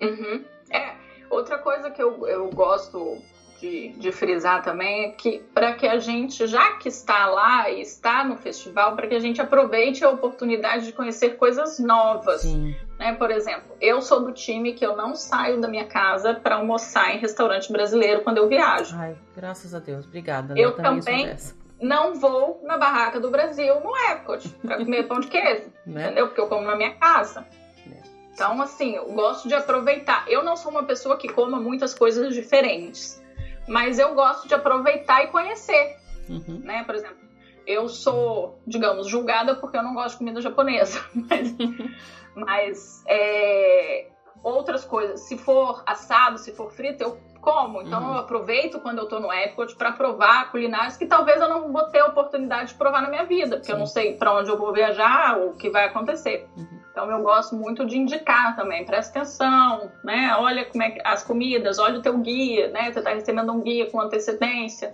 [0.00, 0.44] Uhum.
[0.70, 0.94] É,
[1.28, 3.20] outra coisa que eu, eu gosto
[3.60, 7.80] de, de frisar também é que para que a gente, já que está lá e
[7.80, 12.42] está no festival, para que a gente aproveite a oportunidade de conhecer coisas novas.
[12.42, 12.74] Sim.
[12.98, 13.14] Né?
[13.14, 17.14] Por exemplo, eu sou do time que eu não saio da minha casa para almoçar
[17.14, 18.96] em restaurante brasileiro quando eu viajo.
[18.96, 20.54] Ai, graças a Deus, obrigada.
[20.56, 21.36] Eu, eu também,
[21.80, 26.06] não vou na barraca do Brasil no Epcot para comer pão de queijo, né?
[26.06, 26.28] entendeu?
[26.28, 27.46] Porque eu como na minha casa.
[27.90, 28.00] É.
[28.32, 30.24] Então, assim, eu gosto de aproveitar.
[30.28, 33.22] Eu não sou uma pessoa que coma muitas coisas diferentes,
[33.66, 35.96] mas eu gosto de aproveitar e conhecer,
[36.28, 36.60] uhum.
[36.64, 36.84] né?
[36.84, 37.26] Por exemplo,
[37.66, 41.54] eu sou, digamos, julgada porque eu não gosto de comida japonesa, mas,
[42.34, 44.06] mas é,
[44.42, 47.80] outras coisas, se for assado, se for frito, eu como.
[47.80, 48.14] Então uhum.
[48.14, 51.84] eu aproveito quando eu tô no Epcot para provar culinárias que talvez eu não vou
[51.84, 53.72] ter a oportunidade de provar na minha vida, porque Sim.
[53.72, 56.48] eu não sei para onde eu vou viajar ou o que vai acontecer.
[56.56, 56.80] Uhum.
[56.90, 60.34] Então eu gosto muito de indicar também, presta atenção, né?
[60.40, 62.90] Olha como é que as comidas, olha o teu guia, né?
[62.90, 64.92] Você está recebendo um guia com antecedência.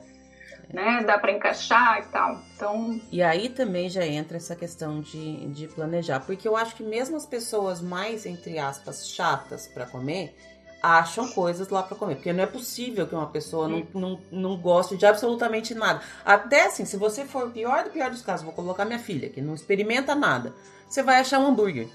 [0.72, 2.40] Né, dá para encaixar e tal.
[2.56, 2.98] Então...
[3.10, 7.14] E aí também já entra essa questão de, de planejar, porque eu acho que mesmo
[7.14, 10.34] as pessoas mais, entre aspas, chatas para comer,
[10.82, 12.16] acham coisas lá para comer.
[12.16, 16.02] Porque não é possível que uma pessoa não, não, não goste de absolutamente nada.
[16.24, 19.28] Até assim, se você for o pior do pior dos casos, vou colocar minha filha,
[19.28, 20.52] que não experimenta nada,
[20.88, 21.88] você vai achar um hambúrguer.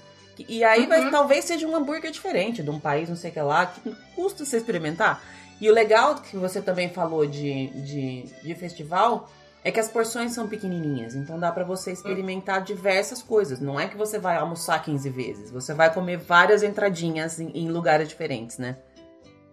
[0.48, 0.88] E aí uhum.
[0.88, 3.94] vai, talvez seja um hambúrguer diferente, de um país, não sei o que lá, que
[4.14, 5.22] custa você experimentar.
[5.60, 9.28] E o legal que você também falou de, de, de festival
[9.68, 13.60] é que as porções são pequenininhas, então dá para você experimentar diversas coisas.
[13.60, 17.68] Não é que você vai almoçar 15 vezes, você vai comer várias entradinhas em, em
[17.68, 18.78] lugares diferentes, né?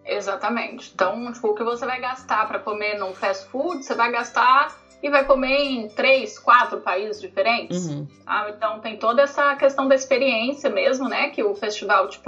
[0.06, 0.90] Exatamente.
[0.94, 4.74] Então, tipo, o que você vai gastar para comer num fast food, você vai gastar
[5.02, 7.86] e vai comer em três, quatro países diferentes.
[7.86, 8.08] Uhum.
[8.24, 11.28] Ah, então tem toda essa questão da experiência mesmo, né?
[11.28, 12.18] Que o festival te,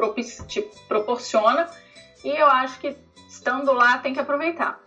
[0.46, 1.70] te proporciona.
[2.22, 2.94] E eu acho que
[3.30, 4.78] estando lá tem que aproveitar.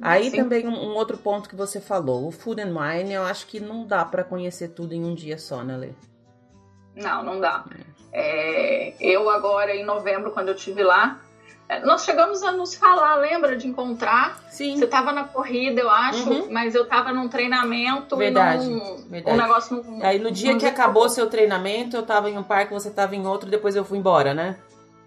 [0.00, 0.36] Aí Sim.
[0.36, 3.60] também um, um, outro ponto que você falou, o Food and Wine, eu acho que
[3.60, 5.90] não dá para conhecer tudo em um dia só, né, Lê?
[6.94, 7.64] Não, não dá.
[8.12, 11.20] É, eu agora, em novembro, quando eu estive lá,
[11.68, 14.38] é, nós chegamos a nos falar, lembra de encontrar?
[14.50, 14.76] Sim.
[14.76, 16.48] Você estava na corrida, eu acho, uhum.
[16.50, 19.36] mas eu estava num treinamento verdade, num, verdade.
[19.36, 19.76] um negócio...
[19.82, 23.16] Num, Aí no dia que acabou seu treinamento, eu estava em um parque, você estava
[23.16, 24.56] em outro, depois eu fui embora, né?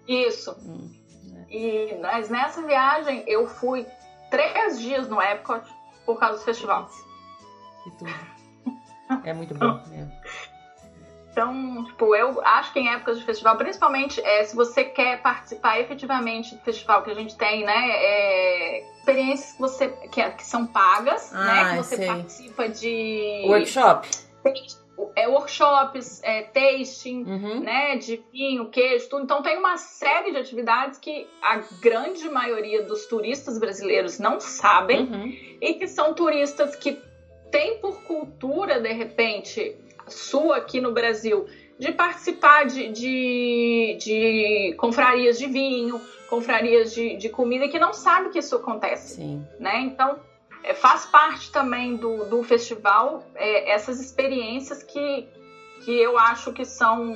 [0.06, 0.54] Isso.
[0.62, 0.90] Hum,
[1.34, 1.56] é.
[1.56, 3.86] E, mas nessa viagem eu fui
[4.30, 5.62] três dias no Epcot
[6.06, 6.88] por causa do festival.
[7.84, 8.10] Que tudo.
[9.24, 10.12] É muito bom mesmo.
[11.32, 15.80] Então, tipo, eu acho que em épocas de festival, principalmente é, se você quer participar
[15.80, 17.88] efetivamente do festival que a gente tem, né?
[17.88, 21.70] É, experiências que você que, que são pagas, ah, né?
[21.70, 22.06] Que você sei.
[22.06, 23.44] participa de.
[23.46, 24.08] Workshop
[25.16, 27.60] é, workshops, é, tasting, uhum.
[27.60, 29.24] né, de vinho, queijo, tudo.
[29.24, 35.02] Então tem uma série de atividades que a grande maioria dos turistas brasileiros não sabem
[35.02, 35.36] uhum.
[35.60, 36.98] e que são turistas que
[37.50, 41.46] têm por cultura, de repente, sua aqui no Brasil,
[41.78, 48.30] de participar de, de, de confrarias de vinho, confrarias de, de comida, que não sabe
[48.30, 49.16] que isso acontece.
[49.16, 49.44] Sim.
[49.58, 49.80] Né?
[49.80, 50.18] Então,
[50.62, 55.28] é, faz parte também do, do festival é, essas experiências que,
[55.84, 57.14] que eu acho que são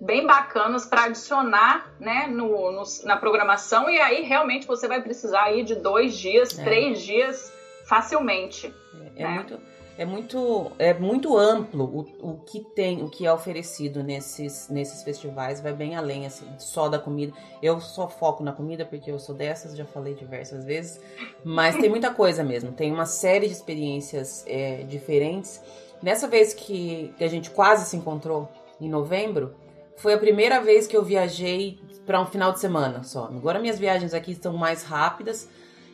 [0.00, 5.44] bem bacanas para adicionar né, no, no, na programação e aí realmente você vai precisar
[5.44, 6.64] aí de dois dias, é.
[6.64, 7.52] três dias
[7.86, 8.74] facilmente.
[9.16, 9.34] É, é né?
[9.36, 11.84] muito é muito, é muito amplo
[12.20, 16.46] o, o que tem, o que é oferecido nesses, nesses festivais, vai bem além assim,
[16.58, 17.32] só da comida.
[17.62, 21.00] Eu só foco na comida porque eu sou dessas, já falei diversas vezes,
[21.44, 25.62] mas tem muita coisa mesmo, tem uma série de experiências é, diferentes.
[26.02, 28.48] Nessa vez que, que a gente quase se encontrou,
[28.80, 29.54] em novembro,
[29.96, 33.24] foi a primeira vez que eu viajei para um final de semana só.
[33.24, 35.48] Agora minhas viagens aqui estão mais rápidas,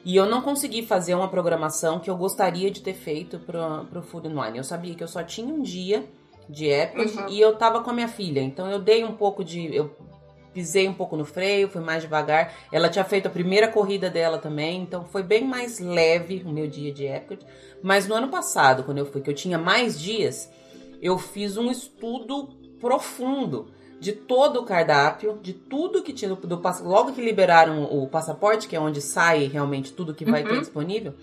[0.04, 4.02] e eu não consegui fazer uma programação que eu gostaria de ter feito pro, pro
[4.02, 4.58] Food and Wine.
[4.58, 6.04] Eu sabia que eu só tinha um dia
[6.48, 7.28] de Epcot uhum.
[7.28, 8.40] e eu tava com a minha filha.
[8.40, 9.74] Então eu dei um pouco de.
[9.74, 9.94] Eu
[10.52, 12.52] pisei um pouco no freio, fui mais devagar.
[12.70, 16.66] Ela tinha feito a primeira corrida dela também, então foi bem mais leve o meu
[16.66, 17.44] dia de Epcot.
[17.82, 20.50] Mas no ano passado, quando eu fui, que eu tinha mais dias,
[21.00, 22.48] eu fiz um estudo
[22.80, 28.66] profundo de todo o cardápio, de tudo que tinha do, logo que liberaram o passaporte,
[28.66, 30.48] que é onde sai realmente tudo que vai uhum.
[30.48, 31.14] ter disponível.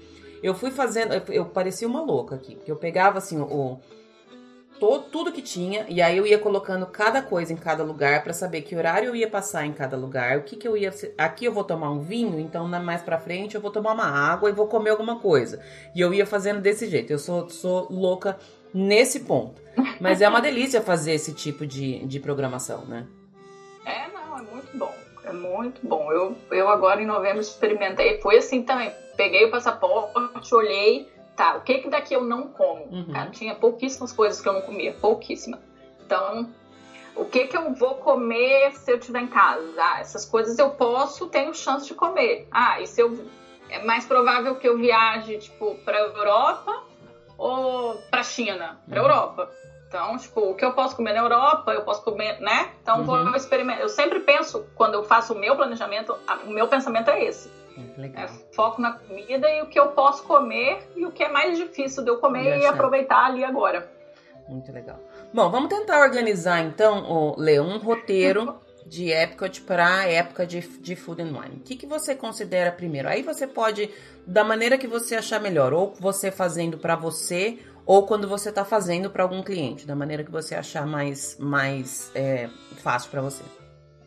[0.42, 3.82] Eu fui fazendo, eu, eu, parecia uma louca aqui, porque eu pegava assim o
[5.12, 8.62] tudo que tinha e aí eu ia colocando cada coisa em cada lugar para saber
[8.62, 11.52] que horário eu ia passar em cada lugar, o que que eu ia aqui eu
[11.52, 14.67] vou tomar um vinho, então mais para frente eu vou tomar uma água e vou
[14.67, 15.60] comer alguma coisa.
[15.94, 17.12] E eu ia fazendo desse jeito.
[17.12, 18.38] Eu sou sou louca
[18.74, 19.62] nesse ponto.
[20.00, 23.08] Mas é uma delícia fazer esse tipo de, de programação, né?
[23.86, 24.94] É, não, é muito bom.
[25.24, 26.12] É muito bom.
[26.12, 28.92] Eu, eu agora em novembro experimentei, foi assim também.
[29.15, 32.86] Peguei o passaporte, olhei, tá, o que que daqui eu não como?
[32.86, 33.12] Uhum.
[33.12, 35.60] Cara, tinha pouquíssimas coisas que eu não comia, pouquíssima.
[36.06, 36.50] Então,
[37.15, 39.62] o que que eu vou comer se eu estiver em casa?
[39.78, 42.48] Ah, essas coisas eu posso, tenho chance de comer.
[42.50, 43.26] Ah, e se eu
[43.70, 46.88] é mais provável que eu viaje tipo para Europa
[47.40, 49.08] ou para China, para uhum.
[49.08, 49.50] Europa.
[49.87, 52.69] Então, tipo, o que eu posso comer na Europa, eu posso comer, né?
[52.83, 53.06] Então, uhum.
[53.06, 53.81] vou experimentar.
[53.81, 56.15] Eu sempre penso, quando eu faço o meu planejamento,
[56.46, 57.50] o meu pensamento é esse.
[58.15, 61.58] É, foco na comida e o que eu posso comer e o que é mais
[61.58, 63.90] difícil de eu comer e, e aproveitar ali agora.
[64.50, 65.00] Muito legal.
[65.33, 68.60] Bom, vamos tentar organizar então, ler um roteiro
[68.90, 71.58] de Epcot para a época de, de Food and Wine.
[71.58, 73.08] O que, que você considera primeiro?
[73.08, 73.90] Aí você pode,
[74.25, 78.65] da maneira que você achar melhor, ou você fazendo para você, ou quando você está
[78.65, 83.44] fazendo para algum cliente, da maneira que você achar mais, mais é, fácil para você.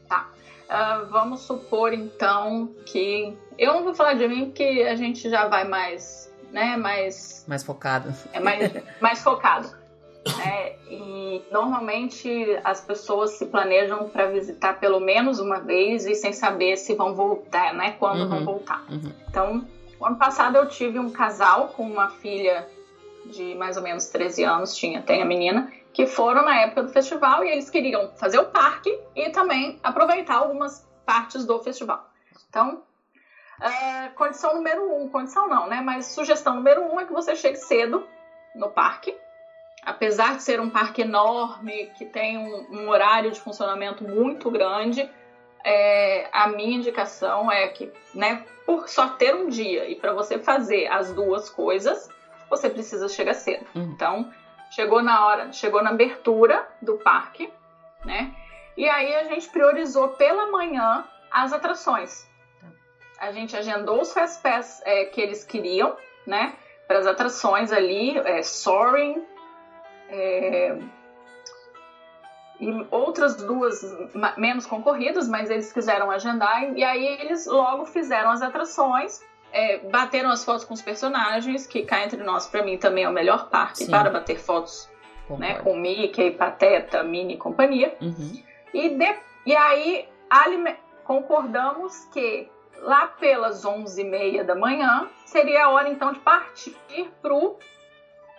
[0.09, 0.28] Tá.
[0.68, 5.47] Uh, vamos supor então que eu não vou falar de mim porque a gente já
[5.47, 8.12] vai mais, né, mais mais focado.
[8.33, 9.82] É mais, mais focado.
[10.25, 12.31] É, e normalmente
[12.62, 17.14] as pessoas se planejam para visitar pelo menos uma vez e sem saber se vão
[17.14, 17.93] voltar, né?
[17.99, 18.85] Quando uhum, vão voltar.
[18.89, 19.12] Uhum.
[19.29, 19.66] Então,
[20.01, 22.68] ano passado eu tive um casal com uma filha
[23.27, 26.89] de mais ou menos 13 anos, tinha, tem a menina, que foram na época do
[26.89, 32.09] festival e eles queriam fazer o parque e também aproveitar algumas partes do festival.
[32.49, 32.83] Então,
[33.61, 35.81] uh, condição número um, condição não, né?
[35.81, 38.07] Mas sugestão número um é que você chegue cedo
[38.55, 39.16] no parque
[39.85, 45.09] apesar de ser um parque enorme, que tem um, um horário de funcionamento muito grande,
[45.64, 50.39] é, a minha indicação é que, né, por só ter um dia e para você
[50.39, 52.09] fazer as duas coisas,
[52.49, 53.66] você precisa chegar cedo.
[53.74, 53.93] Uhum.
[53.95, 54.33] Então,
[54.70, 57.53] chegou na hora, chegou na abertura do parque,
[58.05, 58.33] né?
[58.76, 62.28] E aí a gente priorizou pela manhã as atrações.
[62.61, 62.66] Tá.
[63.18, 66.55] A gente agendou os fast pass é, que eles queriam, né?
[66.87, 69.22] Para as atrações ali, é, Soaring,
[70.13, 70.77] é,
[72.61, 73.83] e outras duas
[74.37, 79.21] menos concorridas, mas eles quiseram agendar e aí eles logo fizeram as atrações,
[79.53, 83.09] é, bateram as fotos com os personagens, que cá entre nós, para mim, também é
[83.09, 83.91] o melhor parque Sim.
[83.91, 84.89] para bater fotos
[85.39, 87.97] né, com Mickey, Pateta, Minnie e companhia.
[88.01, 88.43] Uhum.
[88.73, 89.15] E, de,
[89.47, 90.09] e aí
[91.05, 92.49] concordamos que
[92.81, 96.77] lá pelas 11h30 da manhã seria a hora então de partir
[97.21, 97.59] para o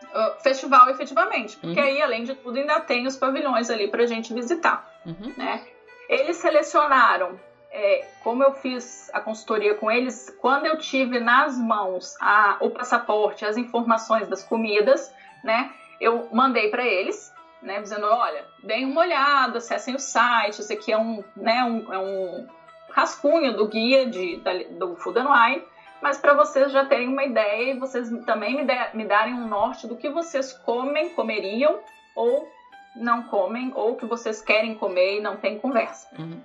[0.04, 1.86] uh, festival efetivamente, porque uhum.
[1.86, 4.90] aí, além de tudo, ainda tem os pavilhões ali para a gente visitar.
[5.06, 5.34] Uhum.
[5.38, 5.66] Né?
[6.10, 7.40] Eles selecionaram,
[7.72, 12.70] é, como eu fiz a consultoria com eles, quando eu tive nas mãos a, o
[12.70, 19.02] passaporte, as informações das comidas, né, eu mandei para eles, né, dizendo, olha, deem uma
[19.02, 22.48] olhada, acessem o site, esse aqui é um, né, um, é um
[22.92, 25.64] rascunho do guia de, da, do Food and Wine,
[26.04, 29.48] mas para vocês já terem uma ideia e vocês também me, de, me darem um
[29.48, 31.80] norte do que vocês comem, comeriam
[32.14, 32.52] ou
[32.94, 36.10] não comem, ou que vocês querem comer e não tem conversa.
[36.20, 36.42] Uhum.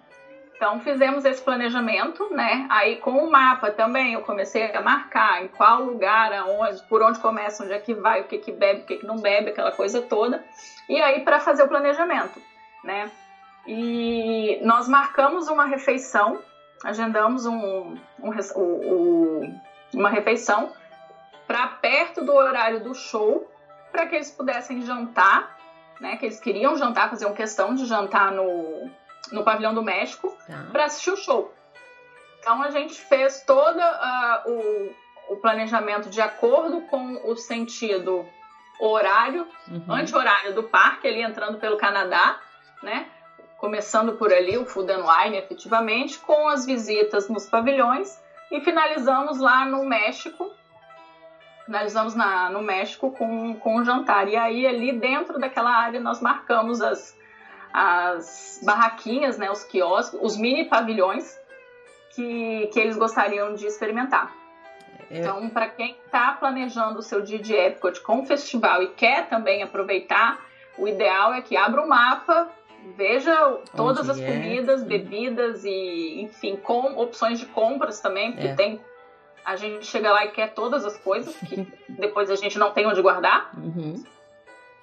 [0.55, 2.69] Então fizemos esse planejamento, né?
[2.71, 7.19] Aí com o mapa também eu comecei a marcar em qual lugar, aonde, por onde
[7.19, 9.73] começa, onde é que vai, o que que bebe, o que que não bebe, aquela
[9.73, 10.43] coisa toda.
[10.89, 12.41] E aí para fazer o planejamento,
[12.85, 13.11] né?
[13.67, 16.41] E nós marcamos uma refeição
[16.85, 19.61] agendamos um, um, um,
[19.95, 20.73] uma refeição
[21.47, 23.51] para perto do horário do show,
[23.91, 25.57] para que eles pudessem jantar,
[26.01, 26.17] né?
[26.17, 28.91] Que eles queriam jantar, faziam questão de jantar no,
[29.33, 30.67] no pavilhão do México tá.
[30.71, 31.53] para assistir o show.
[32.39, 38.27] Então a gente fez todo uh, o, o planejamento de acordo com o sentido
[38.81, 39.93] horário, uhum.
[39.93, 42.39] anti-horário do parque, ali entrando pelo Canadá,
[42.83, 43.07] né?
[43.59, 48.19] Começando por ali o Food and Wine, efetivamente, com as visitas nos pavilhões
[48.51, 50.51] e finalizamos lá no México.
[51.67, 54.29] Finalizamos na, no México com, com um jantar.
[54.29, 57.19] E aí, ali dentro daquela área, nós marcamos as,
[57.73, 61.39] as barraquinhas, né, os quiosques, os mini pavilhões
[62.15, 64.33] que, que eles gostariam de experimentar.
[65.11, 65.19] É.
[65.19, 69.29] Então, para quem está planejando o seu dia de Epcot com o festival e quer
[69.29, 70.41] também aproveitar,
[70.79, 72.49] o ideal é que abra o mapa,
[72.97, 73.35] Veja
[73.77, 74.27] todas Onde as é.
[74.27, 78.55] comidas, bebidas e, enfim, com opções de compras também, porque é.
[78.55, 78.81] tem.
[79.45, 82.87] A gente chega lá e quer todas as coisas, que depois a gente não tem
[82.87, 83.51] onde guardar.
[83.57, 84.03] Uhum.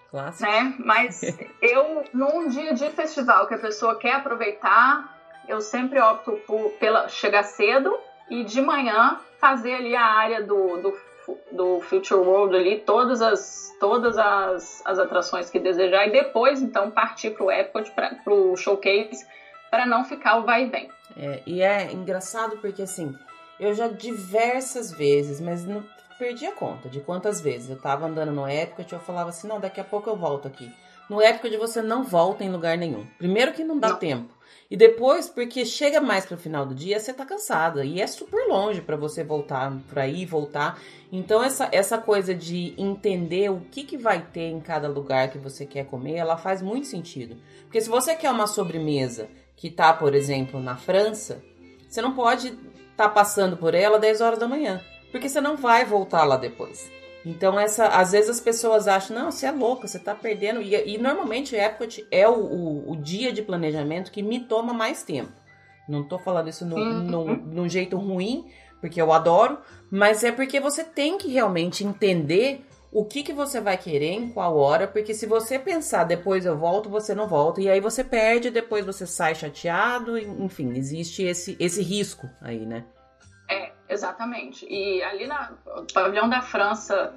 [0.09, 0.49] Clássico.
[0.49, 0.75] Né?
[0.79, 1.21] Mas
[1.61, 5.13] eu, num dia de festival que a pessoa quer aproveitar,
[5.47, 7.95] eu sempre opto por pela, chegar cedo
[8.29, 10.91] e de manhã fazer ali a área do, do
[11.51, 16.91] do Future World ali todas as, todas as, as atrações que desejar e depois então
[16.91, 19.25] partir para o Epcot, para o showcase,
[19.69, 20.89] para não ficar o vai e vem.
[21.17, 23.15] É, e é engraçado porque assim,
[23.59, 25.83] eu já diversas vezes, mas não
[26.17, 29.47] perdi a conta de quantas vezes eu tava andando no Epcot e eu falava assim,
[29.47, 30.71] não, daqui a pouco eu volto aqui.
[31.09, 33.05] no de você não volta em lugar nenhum.
[33.17, 33.97] Primeiro que não dá não.
[33.97, 34.34] tempo.
[34.69, 37.85] E depois, porque chega mais pro final do dia, você tá cansada.
[37.85, 40.79] E é super longe para você voltar para ir voltar.
[41.11, 45.37] Então, essa, essa coisa de entender o que, que vai ter em cada lugar que
[45.37, 47.37] você quer comer, ela faz muito sentido.
[47.63, 51.41] Porque se você quer uma sobremesa que tá, por exemplo, na França,
[51.87, 52.57] você não pode estar
[52.95, 54.81] tá passando por ela 10 horas da manhã.
[55.11, 56.91] Porque você não vai voltar lá depois.
[57.25, 60.61] Então, essa, às vezes as pessoas acham, não, você é louca, você está perdendo.
[60.61, 64.73] E, e normalmente o Epcot é o, o, o, dia de planejamento que me toma
[64.73, 65.31] mais tempo.
[65.89, 67.35] Não estou falando isso no, uhum.
[67.47, 68.45] num jeito ruim,
[68.79, 69.57] porque eu adoro,
[69.89, 74.29] mas é porque você tem que realmente entender o que, que você vai querer, em
[74.29, 78.03] qual hora, porque se você pensar depois eu volto, você não volta, e aí você
[78.03, 82.85] perde, depois você sai chateado, enfim, existe esse, esse risco aí, né?
[83.87, 84.65] Exatamente.
[84.69, 85.53] E ali na
[85.93, 87.13] pavilhão da França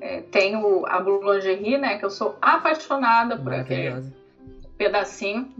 [0.00, 1.98] é, tem o, a Boulangerie, né?
[1.98, 4.12] Que eu sou apaixonada por aquele
[4.76, 5.52] pedacinho.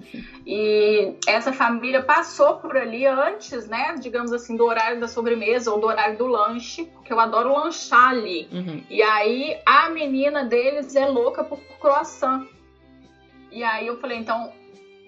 [0.46, 3.94] E essa família passou por ali antes, né?
[4.00, 8.10] Digamos assim, do horário da sobremesa ou do horário do lanche, porque eu adoro lanchar
[8.10, 8.48] ali.
[8.50, 8.82] Uhum.
[8.88, 12.46] E aí a menina deles é louca por croissant.
[13.52, 14.52] E aí eu falei, então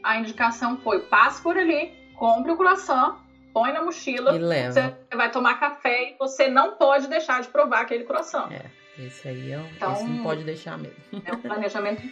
[0.02, 3.21] a indicação foi: passe por ali, compre o croissant
[3.52, 8.04] põe na mochila, você vai tomar café e você não pode deixar de provar aquele
[8.04, 8.50] croissant.
[8.50, 8.64] É,
[8.98, 10.96] esse aí é um, então, esse não pode deixar mesmo.
[11.24, 12.02] É um planejamento,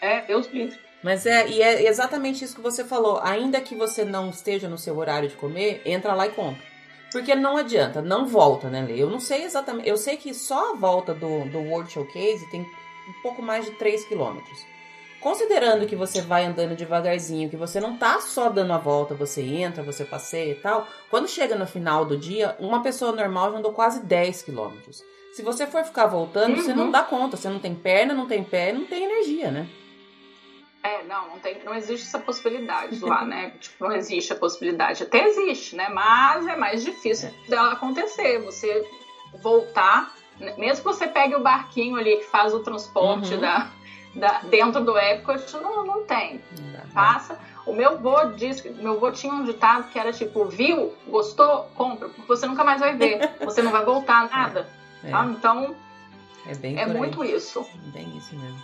[0.00, 0.78] é, Deus livre.
[1.02, 3.20] Mas é, e é exatamente isso que você falou.
[3.22, 6.62] Ainda que você não esteja no seu horário de comer, entra lá e compra.
[7.12, 9.00] Porque não adianta, não volta, né, Lê?
[9.00, 9.88] Eu não sei exatamente.
[9.88, 13.72] Eu sei que só a volta do, do World Showcase tem um pouco mais de
[13.72, 14.73] 3 quilômetros.
[15.24, 19.40] Considerando que você vai andando devagarzinho, que você não tá só dando a volta, você
[19.40, 23.56] entra, você passeia e tal, quando chega no final do dia, uma pessoa normal já
[23.56, 25.02] andou quase 10 quilômetros.
[25.32, 26.62] Se você for ficar voltando, uhum.
[26.62, 26.90] você não uhum.
[26.90, 29.66] dá conta, você não tem perna, não tem pé, não tem energia, né?
[30.82, 33.54] É, não, não, tem, não existe essa possibilidade lá, né?
[33.58, 35.04] Tipo, não existe a possibilidade.
[35.04, 35.88] Até existe, né?
[35.88, 37.48] Mas é mais difícil é.
[37.48, 38.40] dela acontecer.
[38.42, 38.86] Você
[39.42, 40.54] voltar, né?
[40.58, 43.40] mesmo que você pegue o barquinho ali que faz o transporte uhum.
[43.40, 43.72] da,
[44.14, 46.40] da, dentro do Epcot não, não tem.
[46.92, 47.38] Passa.
[47.66, 52.08] O meu avô disse, meu avô tinha um ditado que era tipo, viu, gostou, compra,
[52.08, 54.68] porque você nunca mais vai ver, você não vai voltar nada.
[55.02, 55.24] É, tá?
[55.26, 55.74] Então,
[56.46, 57.66] é, é muito isso.
[57.92, 58.62] Bem isso mesmo.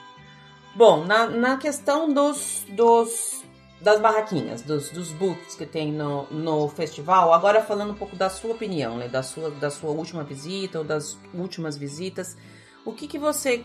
[0.74, 3.42] Bom, na, na questão dos, dos
[3.80, 8.28] das barraquinhas, dos, dos booths que tem no, no festival, agora falando um pouco da
[8.28, 12.36] sua opinião, né, da sua, da sua última visita ou das últimas visitas,
[12.84, 13.64] o que, que você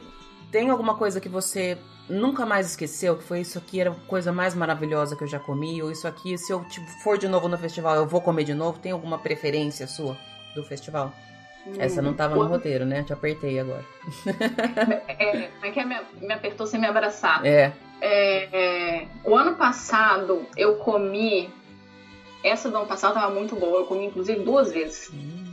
[0.52, 1.78] tem alguma coisa que você
[2.10, 3.18] nunca mais esqueceu?
[3.18, 5.82] Que foi isso aqui era a coisa mais maravilhosa que eu já comi?
[5.82, 8.54] Ou isso aqui, se eu tipo, for de novo no festival, eu vou comer de
[8.54, 8.80] novo?
[8.80, 10.18] Tem alguma preferência sua
[10.56, 11.12] do festival?
[11.68, 13.04] Hum, Essa não estava no roteiro, né?
[13.04, 13.86] Te apertei agora.
[15.08, 17.46] É, é que me, me apertou sem me abraçar.
[17.46, 17.74] É.
[18.02, 19.02] é.
[19.02, 19.08] é.
[19.24, 21.50] O ano passado eu comi.
[22.44, 23.80] Essa do ano passado estava muito boa.
[23.80, 25.10] Eu comi inclusive duas vezes.
[25.12, 25.45] Hum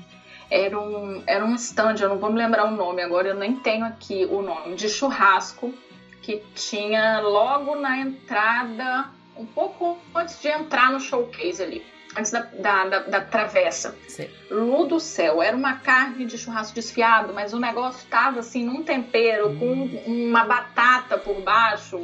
[0.53, 3.57] era um, era um stand, eu não vou me lembrar o nome agora, eu nem
[3.57, 5.73] tenho aqui o nome, de churrasco,
[6.21, 11.83] que tinha logo na entrada, um pouco antes de entrar no showcase ali,
[12.15, 13.97] antes da, da, da, da travessa.
[14.07, 14.29] Sim.
[14.51, 18.83] Lu do céu, era uma carne de churrasco desfiado, mas o negócio tava assim num
[18.83, 19.59] tempero, hum.
[19.59, 21.99] com uma batata por baixo,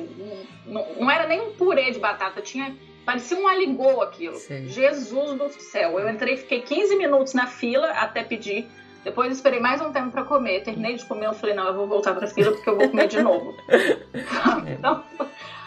[0.64, 2.74] não, não era nem um purê de batata, tinha
[3.08, 4.36] Parecia um aligô aquilo.
[4.36, 4.68] Sim.
[4.68, 5.98] Jesus do céu.
[5.98, 8.68] Eu entrei, fiquei 15 minutos na fila até pedir.
[9.02, 10.62] Depois esperei mais um tempo para comer.
[10.62, 13.08] Terminei de comer, eu falei, não, eu vou voltar pra fila porque eu vou comer
[13.08, 13.54] de novo.
[14.68, 15.02] então,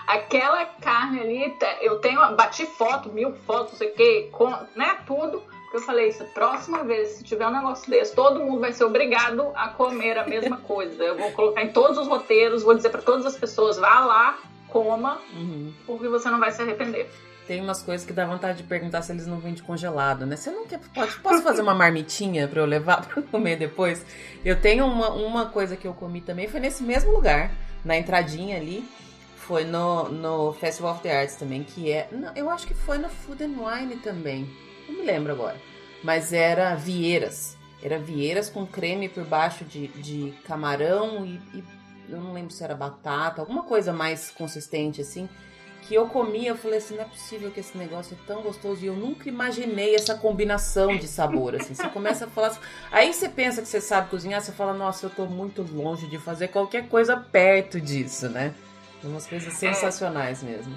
[0.06, 4.32] aquela carne ali, eu tenho, bati foto, mil fotos, não sei o que,
[4.76, 5.42] né, tudo.
[5.64, 8.84] Porque eu falei isso, próxima vez, se tiver um negócio desse, todo mundo vai ser
[8.84, 11.04] obrigado a comer a mesma coisa.
[11.04, 14.38] Eu vou colocar em todos os roteiros, vou dizer para todas as pessoas, vá lá,
[14.68, 15.74] coma, uhum.
[15.88, 17.10] porque você não vai se arrepender
[17.52, 20.38] tem umas coisas que dá vontade de perguntar se eles não vendem congelado, né?
[20.38, 20.80] Você não quer.
[20.95, 24.06] Pode, posso fazer uma marmitinha para eu levar para comer depois?
[24.45, 27.52] Eu tenho uma, uma coisa que eu comi também, foi nesse mesmo lugar,
[27.84, 28.88] na entradinha ali.
[29.36, 32.08] Foi no, no Festival of the Arts também, que é.
[32.10, 34.49] Não, eu acho que foi no Food and Wine também.
[34.88, 35.58] Não me lembro agora.
[36.02, 37.58] Mas era vieiras.
[37.84, 41.64] Era vieiras com creme por baixo de, de camarão e, e
[42.08, 45.28] eu não lembro se era batata, alguma coisa mais consistente assim
[45.82, 48.84] que eu comi, eu falei assim, não é possível que esse negócio é tão gostoso.
[48.84, 51.73] E eu nunca imaginei essa combinação de sabor, assim.
[51.73, 52.59] Você começa a falar assim,
[52.91, 56.17] Aí você pensa que você sabe cozinhar, você fala, nossa, eu tô muito longe de
[56.17, 58.53] fazer qualquer coisa perto disso, né?
[59.03, 60.45] Umas coisas sensacionais é.
[60.45, 60.75] mesmo.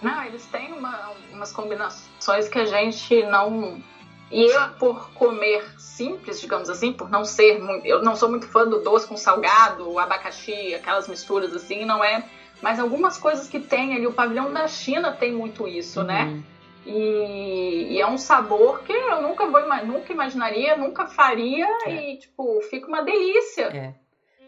[0.00, 3.82] Não, eles têm uma, umas combinações que a gente não...
[4.30, 7.86] E eu, por comer simples, digamos assim, por não ser muito...
[7.86, 12.24] Eu não sou muito fã do doce com salgado, abacaxi, aquelas misturas assim, não é
[12.62, 16.24] mas algumas coisas que tem ali, o pavilhão da China tem muito isso, né?
[16.24, 16.42] Uhum.
[16.86, 22.12] E, e, é um sabor que eu nunca vou nunca imaginaria, nunca faria é.
[22.12, 23.64] e tipo, fica uma delícia.
[23.64, 23.94] É.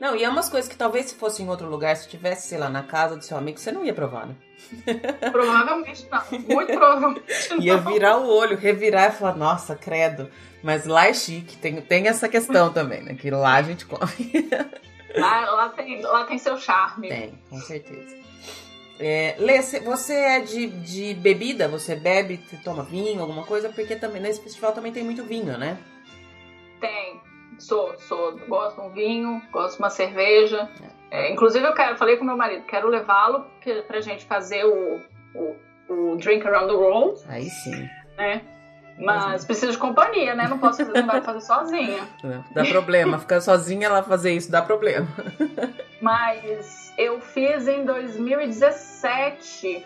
[0.00, 2.58] Não, e é umas coisas que talvez se fosse em outro lugar, se tivesse, sei
[2.58, 4.36] lá, na casa do seu amigo, você não ia provar, né?
[5.32, 6.22] Provavelmente não.
[6.38, 7.60] Muito provavelmente não.
[7.60, 10.30] Ia virar o olho, revirar e falar, nossa, credo.
[10.62, 13.14] Mas lá é chique, tem, tem essa questão também, né?
[13.14, 14.08] Que lá a gente come.
[15.14, 17.08] Lá, lá, tem, lá tem seu charme.
[17.08, 18.16] Tem, com certeza.
[19.00, 21.68] É, Lê, você é de, de bebida?
[21.68, 23.68] Você bebe, toma vinho, alguma coisa?
[23.68, 25.78] Porque também nesse festival também tem muito vinho, né?
[26.80, 27.20] Tem.
[27.58, 28.36] Sou, sou.
[28.48, 30.68] Gosto de um vinho, gosto de uma cerveja.
[30.82, 30.98] É.
[31.10, 33.46] É, inclusive eu quero, falei com meu marido, quero levá-lo
[33.86, 35.00] pra gente fazer o,
[35.34, 35.56] o,
[35.88, 37.20] o Drink Around the World.
[37.28, 37.88] Aí sim.
[38.16, 38.42] Né?
[38.98, 40.48] Mas precisa de companhia, né?
[40.48, 42.02] Não posso fazer, não vai fazer sozinha.
[42.50, 43.18] Dá problema.
[43.18, 45.06] Ficar sozinha ela fazer isso dá problema.
[46.00, 49.84] Mas eu fiz em 2017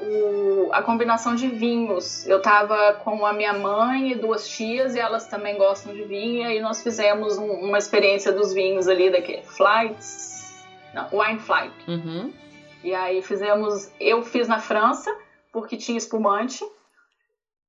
[0.00, 2.26] o, a combinação de vinhos.
[2.26, 6.42] Eu tava com a minha mãe e duas tias, e elas também gostam de vinho,
[6.42, 10.64] e aí nós fizemos um, uma experiência dos vinhos ali, daquele Flights.
[10.94, 11.74] Não, Wine Flight.
[11.86, 12.32] Uhum.
[12.82, 13.90] E aí fizemos.
[14.00, 15.14] Eu fiz na França,
[15.52, 16.64] porque tinha espumante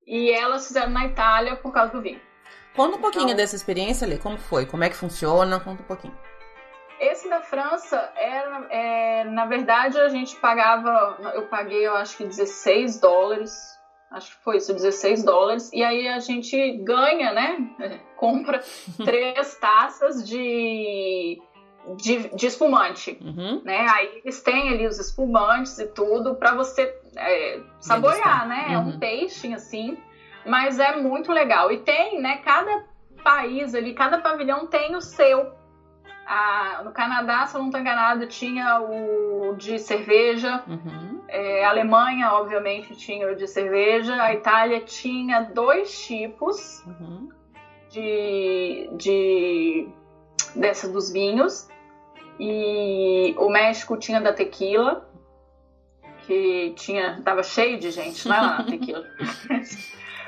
[0.06, 2.20] e elas fizeram na Itália por causa do vinho.
[2.74, 4.64] Conta um pouquinho então, dessa experiência, ali, como foi?
[4.64, 5.60] Como é que funciona?
[5.60, 6.16] Conta um pouquinho.
[6.98, 12.24] Esse da França era, é, na verdade, a gente pagava, eu paguei, eu acho que
[12.24, 13.52] 16 dólares,
[14.10, 17.58] acho que foi isso, 16 dólares, e aí a gente ganha, né?
[18.16, 18.62] Compra
[19.04, 21.42] três taças de,
[21.96, 23.60] de, de espumante, uhum.
[23.64, 23.86] né?
[23.88, 28.66] Aí eles têm ali os espumantes e tudo para você é, saborear, né?
[28.68, 28.72] Uhum.
[28.72, 28.98] É um uhum.
[28.98, 29.98] tasting assim,
[30.46, 31.70] mas é muito legal.
[31.72, 32.38] E tem, né?
[32.38, 32.84] Cada
[33.22, 35.52] país ali, cada pavilhão tem o seu.
[36.24, 40.62] Ah, no Canadá, se eu não estou enganado, tinha o de cerveja.
[40.68, 41.20] Uhum.
[41.28, 44.22] É, a Alemanha, obviamente, tinha o de cerveja.
[44.22, 47.28] A Itália tinha dois tipos uhum.
[47.90, 49.88] de, de
[50.54, 51.68] dessa dos vinhos.
[52.38, 55.08] E o México tinha da tequila
[56.26, 59.04] que tinha tava cheio de gente lá na tequila.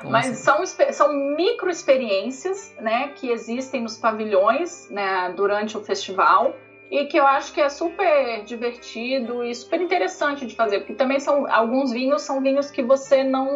[0.03, 0.65] Mas assim?
[0.65, 6.53] são, são micro experiências né, que existem nos pavilhões né, durante o festival
[6.91, 11.19] e que eu acho que é super divertido e super interessante de fazer, porque também
[11.19, 13.49] são alguns vinhos são vinhos que você não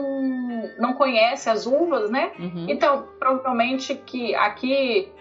[0.79, 2.31] não conhece as uvas, né?
[2.39, 2.65] Uhum.
[2.67, 5.11] Então, provavelmente que aqui,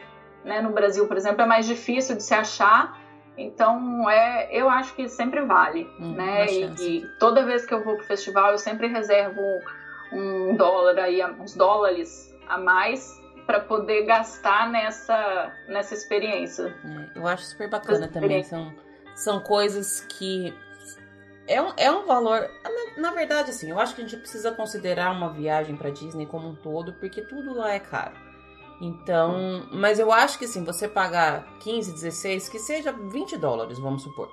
[0.45, 2.99] né, no Brasil, por exemplo, é mais difícil de se achar
[3.39, 6.47] então, é, eu acho que sempre vale, hum, né?
[6.47, 9.41] E, e, toda vez que eu vou pro festival, eu sempre reservo
[10.12, 13.09] um dólar aí, uns dólares a mais
[13.47, 16.74] para poder gastar nessa, nessa experiência.
[16.84, 18.43] É, eu acho super bacana também.
[18.43, 18.74] São,
[19.14, 20.53] são coisas que
[21.47, 22.51] é um, é um valor.
[22.62, 26.26] Na, na, verdade, assim, eu acho que a gente precisa considerar uma viagem para Disney
[26.26, 28.28] como um todo, porque tudo lá é caro.
[28.81, 34.03] Então, mas eu acho que assim, você pagar 15, 16, que seja 20 dólares, vamos
[34.03, 34.31] supor.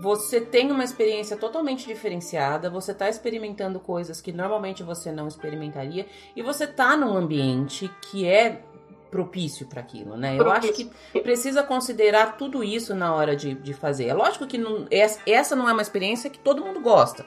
[0.00, 6.06] Você tem uma experiência totalmente diferenciada, você está experimentando coisas que normalmente você não experimentaria
[6.34, 8.62] e você está num ambiente que é
[9.10, 10.36] propício para aquilo, né?
[10.38, 14.06] Eu acho que precisa considerar tudo isso na hora de, de fazer.
[14.06, 14.86] É lógico que não,
[15.26, 17.26] essa não é uma experiência que todo mundo gosta.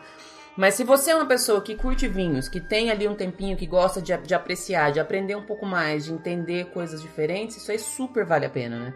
[0.55, 3.65] Mas se você é uma pessoa que curte vinhos, que tem ali um tempinho, que
[3.65, 7.79] gosta de, de apreciar, de aprender um pouco mais, de entender coisas diferentes, isso aí
[7.79, 8.93] super vale a pena, né?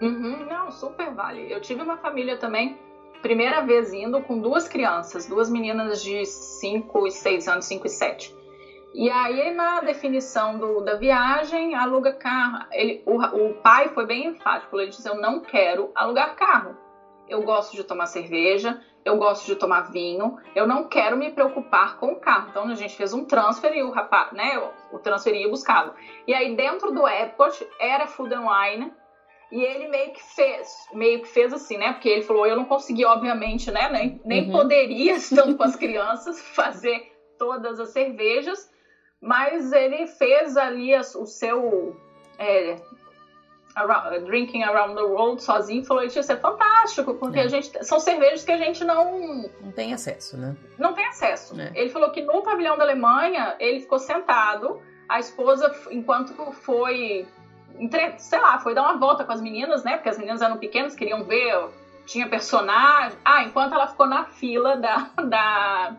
[0.00, 1.52] Uhum, não, super vale.
[1.52, 2.78] Eu tive uma família também,
[3.22, 7.90] primeira vez indo com duas crianças, duas meninas de 5 e 6 anos, 5 e
[7.90, 8.40] 7.
[8.94, 12.66] E aí, na definição do, da viagem, aluga carro.
[12.72, 16.76] Ele, o, o pai foi bem enfático, ele disse: Eu não quero alugar carro.
[17.28, 21.96] Eu gosto de tomar cerveja, eu gosto de tomar vinho, eu não quero me preocupar
[21.96, 22.48] com o carro.
[22.50, 24.58] Então a gente fez um transfer e o rapaz, né,
[24.92, 25.92] o transfer ia buscá-lo.
[26.26, 28.92] E aí dentro do airport era food and wine
[29.50, 31.92] e ele meio que fez, meio que fez assim, né?
[31.92, 34.52] Porque ele falou, eu não consegui, obviamente, né, nem, nem uhum.
[34.52, 37.02] poderia, estando com as crianças, fazer
[37.38, 38.70] todas as cervejas,
[39.20, 41.96] mas ele fez ali o seu
[42.38, 42.76] é,
[43.76, 47.42] Around, Drinking Around the World sozinho, falou isso é fantástico, porque é.
[47.42, 50.56] a gente são cervejas que a gente não não tem acesso, né?
[50.78, 51.60] Não tem acesso.
[51.60, 51.70] É.
[51.74, 57.26] Ele falou que no pavilhão da Alemanha ele ficou sentado, a esposa enquanto foi
[57.78, 59.96] entre, sei lá, foi dar uma volta com as meninas, né?
[59.96, 61.68] Porque as meninas eram pequenas, queriam ver,
[62.06, 63.16] tinha personagem.
[63.24, 65.96] Ah, enquanto ela ficou na fila da, da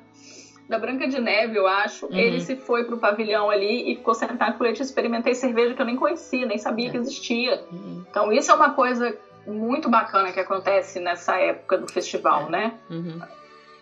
[0.72, 2.06] da Branca de Neve, eu acho.
[2.06, 2.18] Uhum.
[2.18, 4.82] Ele se foi pro pavilhão ali e ficou sentado com leite.
[4.82, 6.92] Experimentei cerveja que eu nem conhecia, nem sabia é.
[6.92, 7.64] que existia.
[7.72, 8.06] Uhum.
[8.10, 9.16] Então, isso é uma coisa
[9.46, 12.50] muito bacana que acontece nessa época do festival, é.
[12.50, 12.74] né?
[12.90, 13.22] Uhum.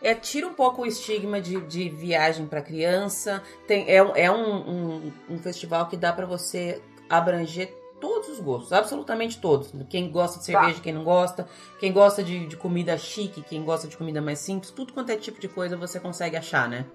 [0.02, 3.44] É, tira um pouco o estigma de, de viagem para criança.
[3.68, 8.74] Tem, é é um, um, um festival que dá para você abranger todos os gostos,
[8.74, 9.72] absolutamente todos.
[9.90, 10.52] Quem gosta de tá.
[10.52, 10.84] cerveja, tá.
[10.84, 11.48] quem não gosta,
[11.80, 15.16] quem gosta de, de, comida chique, quem gosta de comida mais simples, tudo quanto é
[15.16, 16.86] tipo de coisa você consegue achar, né?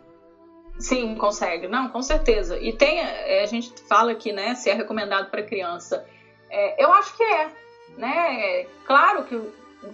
[0.78, 1.68] Sim, consegue.
[1.68, 2.58] Não, com certeza.
[2.58, 6.04] E tem, é, a gente fala aqui, né, se é recomendado para criança.
[6.50, 7.50] É, eu acho que é,
[7.96, 8.64] né?
[8.84, 9.40] Claro que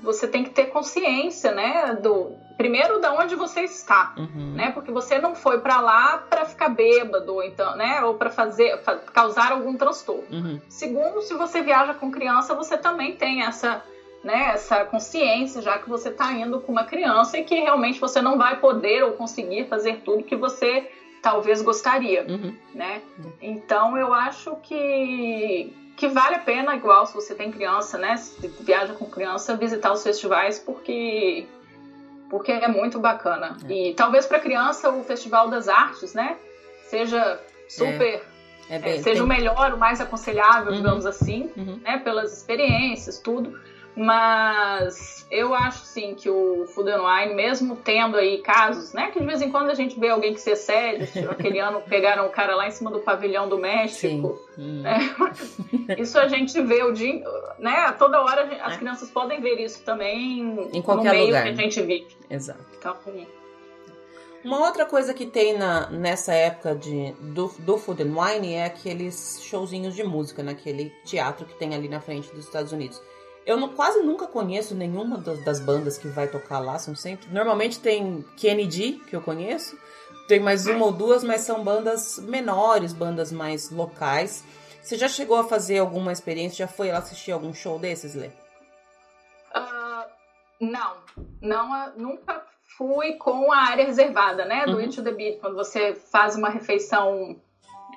[0.03, 4.53] você tem que ter consciência, né, do primeiro da onde você está, uhum.
[4.55, 4.70] né?
[4.72, 8.78] Porque você não foi para lá para ficar bêbado, então, né, ou para fazer
[9.12, 10.24] causar algum transtorno.
[10.30, 10.61] Uhum.
[10.68, 13.82] Segundo, se você viaja com criança, você também tem essa
[14.22, 18.20] né, essa consciência, já que você está indo com uma criança e que realmente você
[18.20, 20.91] não vai poder ou conseguir fazer tudo que você
[21.22, 22.55] talvez gostaria, uhum.
[22.74, 23.03] né?
[23.41, 28.16] Então eu acho que que vale a pena, igual se você tem criança, né?
[28.16, 31.46] Se viaja com criança, visitar os festivais porque
[32.30, 33.59] porque é muito bacana.
[33.68, 33.72] É.
[33.72, 36.38] E talvez para criança o Festival das Artes, né?
[36.88, 37.38] Seja
[37.68, 38.22] super
[38.70, 38.76] é.
[38.76, 39.22] É bem, seja tem...
[39.22, 40.78] o melhor, o mais aconselhável, uhum.
[40.78, 41.78] digamos assim, uhum.
[41.82, 41.98] né?
[41.98, 43.61] Pelas experiências, tudo.
[44.03, 49.11] Mas eu acho sim que o Food and Wine, mesmo tendo aí casos, né?
[49.11, 52.24] Que de vez em quando a gente vê alguém que se excede, aquele ano pegaram
[52.24, 54.40] o cara lá em cima do pavilhão do México.
[54.57, 55.14] Né?
[56.01, 57.22] Isso a gente vê o dia,
[57.59, 57.92] né?
[57.98, 58.78] Toda hora as é.
[58.78, 61.42] crianças podem ver isso também em qualquer no meio lugar.
[61.42, 62.09] que a gente vive.
[62.30, 62.64] Exato.
[62.78, 62.96] Então,
[64.42, 68.64] uma outra coisa que tem na, nessa época de, do, do Food and Wine é
[68.64, 73.03] aqueles showzinhos de música, naquele teatro que tem ali na frente dos Estados Unidos.
[73.51, 77.28] Eu não, quase nunca conheço nenhuma das, das, bandas que vai tocar lá, são sempre.
[77.32, 79.76] Normalmente tem Kennedy, que eu conheço,
[80.28, 84.44] tem mais uma ou duas, mas são bandas menores, bandas mais locais.
[84.80, 86.64] Você já chegou a fazer alguma experiência?
[86.64, 88.28] Já foi lá assistir algum show desses, Lê?
[88.28, 90.09] Uh,
[90.61, 90.98] não,
[91.42, 92.46] não, nunca
[92.78, 94.64] fui com a área reservada, né?
[94.64, 94.78] Do uhum.
[94.78, 97.36] It to the Beat, quando você faz uma refeição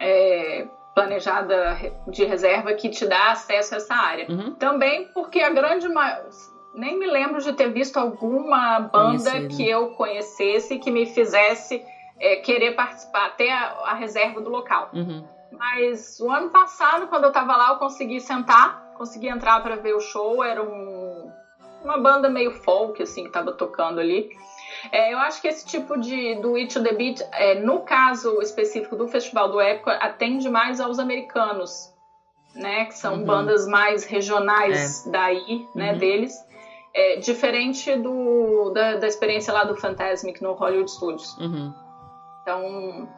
[0.02, 1.78] é, planejada
[2.08, 4.28] de reserva que te dá acesso a essa área.
[4.30, 4.54] Uhum.
[4.56, 5.88] Também porque a grande
[6.74, 9.56] nem me lembro de ter visto alguma banda Conhecido.
[9.56, 11.84] que eu conhecesse que me fizesse
[12.20, 14.90] é, querer participar até a, a reserva do local.
[14.94, 15.28] Uhum.
[15.52, 19.94] Mas o ano passado, quando eu estava lá, eu consegui sentar, consegui entrar para ver
[19.94, 20.44] o show.
[20.44, 21.32] Era um,
[21.84, 24.30] uma banda meio folk assim que estava tocando ali.
[24.92, 28.42] É, eu acho que esse tipo de do It to the Beat, é, no caso
[28.42, 31.94] específico do Festival do Época, atende mais aos americanos,
[32.56, 32.86] né?
[32.86, 33.26] Que são uhum.
[33.26, 35.12] bandas mais regionais é.
[35.12, 35.94] daí, né?
[35.94, 35.98] Uhum.
[35.98, 36.34] Deles.
[36.96, 41.36] É, diferente do, da, da, experiência lá do Fantasmic no Hollywood Studios.
[41.40, 41.74] Uhum.
[42.42, 43.10] Então,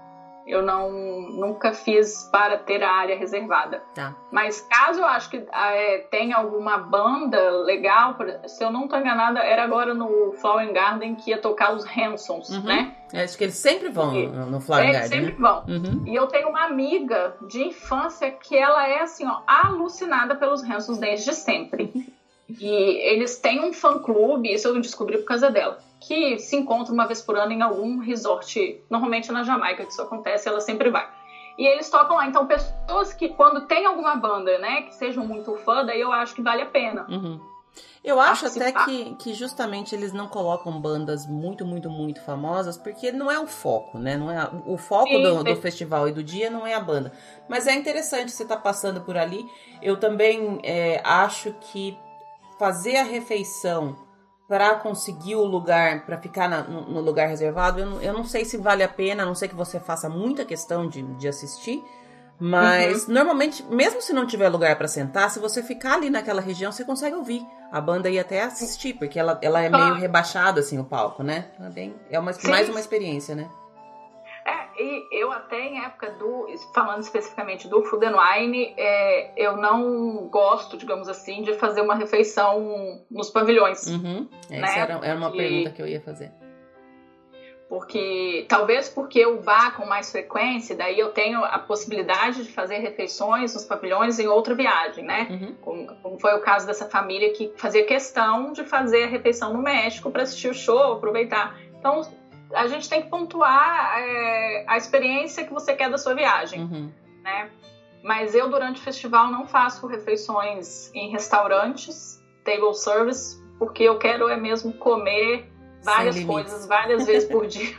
[0.45, 3.81] eu não nunca fiz para ter a área reservada.
[3.93, 4.15] Tá.
[4.31, 8.15] Mas caso eu acho que é, tenha alguma banda legal,
[8.47, 12.49] se eu não estou enganada, era agora no Flower Garden que ia tocar os Hansons,
[12.49, 12.63] uhum.
[12.63, 12.95] né?
[13.13, 15.17] Acho que eles sempre vão no, no Flower eles Garden.
[15.17, 15.49] Eles sempre né?
[15.49, 15.63] vão.
[15.67, 16.03] Uhum.
[16.07, 20.97] E eu tenho uma amiga de infância que ela é assim, ó, alucinada pelos Hansons
[20.97, 22.13] desde sempre.
[22.47, 22.69] E
[23.09, 27.21] eles têm um fã-clube, isso eu descobri por causa dela, que se encontra uma vez
[27.21, 31.07] por ano em algum resort, normalmente na Jamaica que isso acontece, ela sempre vai.
[31.57, 32.27] E eles tocam lá.
[32.27, 36.35] Então, pessoas que, quando tem alguma banda, né, que sejam muito fã, daí eu acho
[36.35, 37.05] que vale a pena.
[37.09, 37.39] Uhum.
[38.03, 43.11] Eu acho até que, que justamente eles não colocam bandas muito, muito, muito famosas, porque
[43.11, 44.15] não é o foco, né?
[44.15, 47.11] Não é o foco Sim, do, do, festival e do dia não é a banda.
[47.49, 49.43] Mas é interessante você estar tá passando por ali.
[49.81, 51.97] Eu também é, acho que
[52.59, 54.04] fazer a refeição
[54.47, 58.23] para conseguir o lugar, para ficar na, no, no, lugar reservado, eu não, eu não
[58.23, 61.27] sei se vale a pena, a não sei que você faça muita questão de, de
[61.27, 61.83] assistir.
[62.37, 63.13] Mas uhum.
[63.13, 66.83] normalmente, mesmo se não tiver lugar para sentar, se você ficar ali naquela região, você
[66.83, 70.83] consegue ouvir a banda e até assistir, porque ela, ela é meio rebaixada assim o
[70.83, 71.45] palco, né?
[71.59, 73.49] É, bem, é uma, mais uma experiência, né?
[74.77, 80.27] E eu até em época do, falando especificamente do Food and Wine, é, eu não
[80.27, 83.87] gosto, digamos assim, de fazer uma refeição nos pavilhões.
[83.87, 84.27] Uhum.
[84.49, 84.61] Né?
[84.61, 86.31] Essa era, era uma pergunta que eu ia fazer.
[87.67, 92.77] Porque talvez porque eu vá com mais frequência, daí eu tenho a possibilidade de fazer
[92.77, 95.27] refeições nos pavilhões em outra viagem, né?
[95.29, 95.55] Uhum.
[95.61, 99.63] Como, como, foi o caso dessa família que fazia questão de fazer a refeição no
[99.63, 101.57] México para assistir o show, aproveitar.
[101.79, 102.01] Então,
[102.53, 106.91] a gente tem que pontuar é, a experiência que você quer da sua viagem, uhum.
[107.23, 107.49] né?
[108.03, 114.29] Mas eu, durante o festival, não faço refeições em restaurantes, table service, porque eu quero
[114.29, 115.51] é mesmo comer
[115.83, 117.75] várias coisas, várias vezes por dia.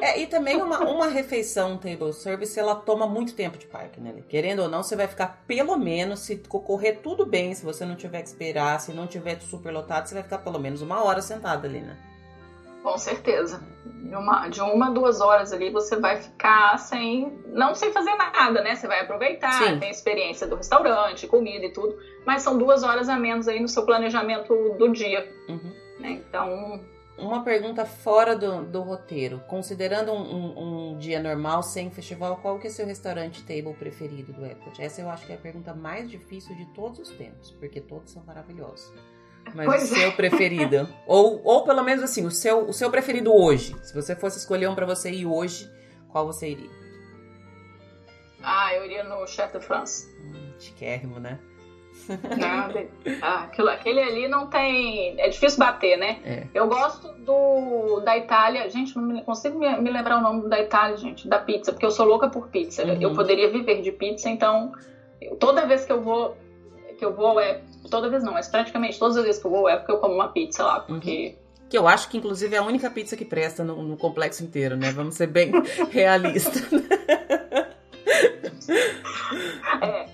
[0.00, 4.14] É, e também uma, uma refeição table service, ela toma muito tempo de parque, né?
[4.28, 7.96] Querendo ou não, você vai ficar pelo menos, se correr tudo bem, se você não
[7.96, 11.20] tiver que esperar, se não tiver super lotado, você vai ficar pelo menos uma hora
[11.20, 11.96] sentada ali, né?
[12.84, 13.62] Com certeza.
[13.86, 17.32] De uma, de uma duas horas ali você vai ficar sem.
[17.46, 18.76] Não sem fazer nada, né?
[18.76, 19.78] Você vai aproveitar, Sim.
[19.78, 21.96] tem a experiência do restaurante, comida e tudo.
[22.26, 25.26] Mas são duas horas a menos aí no seu planejamento do dia.
[25.48, 25.72] Uhum.
[25.98, 26.10] Né?
[26.10, 26.78] Então.
[27.16, 29.40] Uma pergunta fora do, do roteiro.
[29.48, 34.32] Considerando um, um, um, dia normal sem festival, qual que é seu restaurante table preferido
[34.32, 34.82] do Epcot?
[34.82, 38.12] Essa eu acho que é a pergunta mais difícil de todos os tempos, porque todos
[38.12, 38.92] são maravilhosos.
[39.54, 40.10] Mas pois o seu é.
[40.16, 40.88] preferido.
[41.06, 43.74] ou, ou pelo menos assim, o seu, o seu preferido hoje.
[43.82, 45.70] Se você fosse escolher um para você ir hoje,
[46.08, 46.70] qual você iria?
[48.42, 50.06] Ah, eu iria no Chef de France.
[50.20, 51.38] Hum, chiquérrimo, né?
[52.38, 52.86] Nada.
[53.22, 55.18] Ah, aquilo, aquele ali não tem.
[55.18, 56.18] É difícil bater, né?
[56.24, 56.46] É.
[56.52, 58.68] Eu gosto do da Itália.
[58.68, 61.90] Gente, não consigo me, me, lembrar o nome da Itália, gente, da pizza, porque eu
[61.90, 62.84] sou louca por pizza.
[62.84, 63.00] Uhum.
[63.00, 64.72] Eu poderia viver de pizza, então
[65.38, 66.36] toda vez que eu vou
[66.98, 69.68] que eu vou é toda vez não, mas praticamente todas as vezes que eu vou
[69.68, 71.36] é porque eu como uma pizza lá, porque.
[71.36, 71.44] Uhum.
[71.68, 74.76] Que eu acho que, inclusive, é a única pizza que presta no, no complexo inteiro,
[74.76, 74.92] né?
[74.92, 75.50] Vamos ser bem
[75.90, 76.62] realistas.
[79.82, 80.06] é.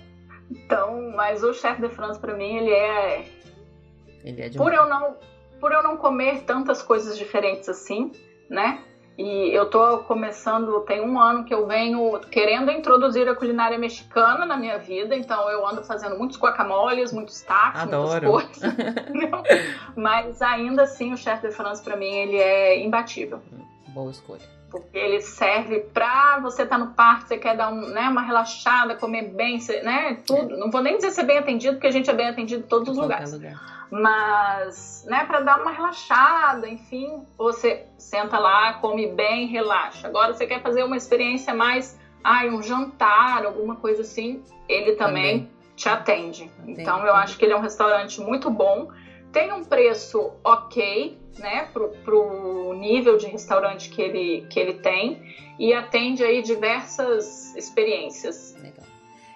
[0.49, 3.25] Então, mas o chefe de France, para mim, ele é.
[4.23, 5.17] Ele é de por eu não
[5.59, 8.11] Por eu não comer tantas coisas diferentes assim,
[8.49, 8.83] né?
[9.17, 14.45] E eu tô começando, tem um ano que eu venho querendo introduzir a culinária mexicana
[14.45, 18.31] na minha vida, então eu ando fazendo muitos guacamoles, muitos tacos, Adoro.
[18.31, 18.95] muitas coisas.
[19.95, 23.41] Mas ainda assim o chefe de France para mim ele é imbatível.
[23.89, 24.60] Boa escolha.
[24.71, 28.21] Porque ele serve pra você estar tá no parque, você quer dar um, né, uma
[28.21, 30.17] relaxada, comer bem, né?
[30.25, 30.55] Tudo.
[30.55, 30.57] É.
[30.57, 32.87] Não vou nem dizer ser bem atendido, porque a gente é bem atendido em todos
[32.87, 33.33] em os lugares.
[33.33, 33.81] Lugar.
[33.91, 40.07] Mas, né, para dar uma relaxada, enfim, você senta lá, come bem, relaxa.
[40.07, 45.39] Agora você quer fazer uma experiência mais, ai, um jantar, alguma coisa assim, ele também,
[45.39, 45.51] também.
[45.75, 46.51] te atende.
[46.65, 48.87] Então eu acho que ele é um restaurante muito bom.
[49.31, 55.21] Tem um preço ok, né, pro, pro nível de restaurante que ele, que ele tem
[55.57, 58.55] e atende aí diversas experiências.
[58.61, 58.85] Legal.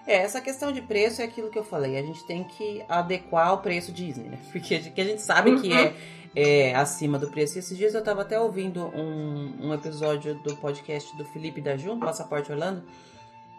[0.08, 1.98] É, essa questão de preço é aquilo que eu falei.
[1.98, 4.38] A gente tem que adequar o preço Disney, né?
[4.52, 5.62] Porque a gente, a gente sabe uhum.
[5.62, 5.94] que é,
[6.36, 7.58] é, acima do preço.
[7.58, 11.76] E esses dias eu estava até ouvindo um, um episódio do podcast do Felipe da
[11.76, 12.84] Jun, Passaporte Orlando,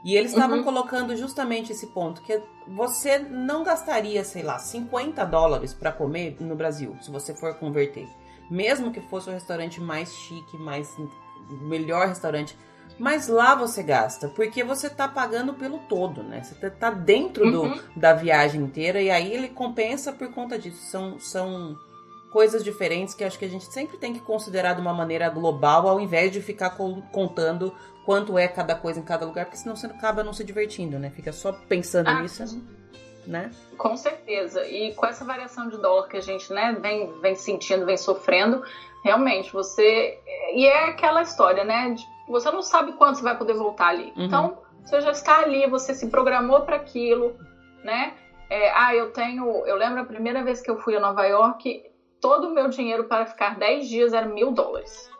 [0.05, 0.64] e eles estavam uhum.
[0.64, 6.55] colocando justamente esse ponto, que você não gastaria, sei lá, 50 dólares para comer no
[6.55, 8.09] Brasil, se você for converter.
[8.51, 10.88] Mesmo que fosse o um restaurante mais chique, mais
[11.62, 12.57] melhor restaurante,
[12.99, 16.42] mas lá você gasta, porque você tá pagando pelo todo, né?
[16.42, 17.74] Você tá, tá dentro uhum.
[17.74, 20.82] do, da viagem inteira e aí ele compensa por conta disso.
[20.90, 21.76] São, são
[22.32, 25.88] coisas diferentes que acho que a gente sempre tem que considerar de uma maneira global,
[25.88, 26.70] ao invés de ficar
[27.11, 27.74] contando
[28.07, 31.11] quanto é cada coisa em cada lugar, porque senão você acaba não se divertindo, né?
[31.11, 32.63] Fica só pensando ah, nisso,
[33.27, 33.51] né?
[33.77, 34.65] Com certeza.
[34.65, 38.63] E com essa variação de dólar que a gente né, vem, vem sentindo, vem sofrendo,
[39.03, 40.19] realmente você.
[40.55, 41.91] E é aquela história, né?
[41.91, 44.13] De você não sabe quando você vai poder voltar ali.
[44.17, 44.25] Uhum.
[44.25, 47.37] Então, você já está ali, você se programou para aquilo,
[47.83, 48.15] né?
[48.49, 49.67] É, ah, eu tenho.
[49.67, 51.83] Eu lembro a primeira vez que eu fui a Nova York,
[52.21, 55.11] todo o meu dinheiro para ficar 10 dias era mil dólares.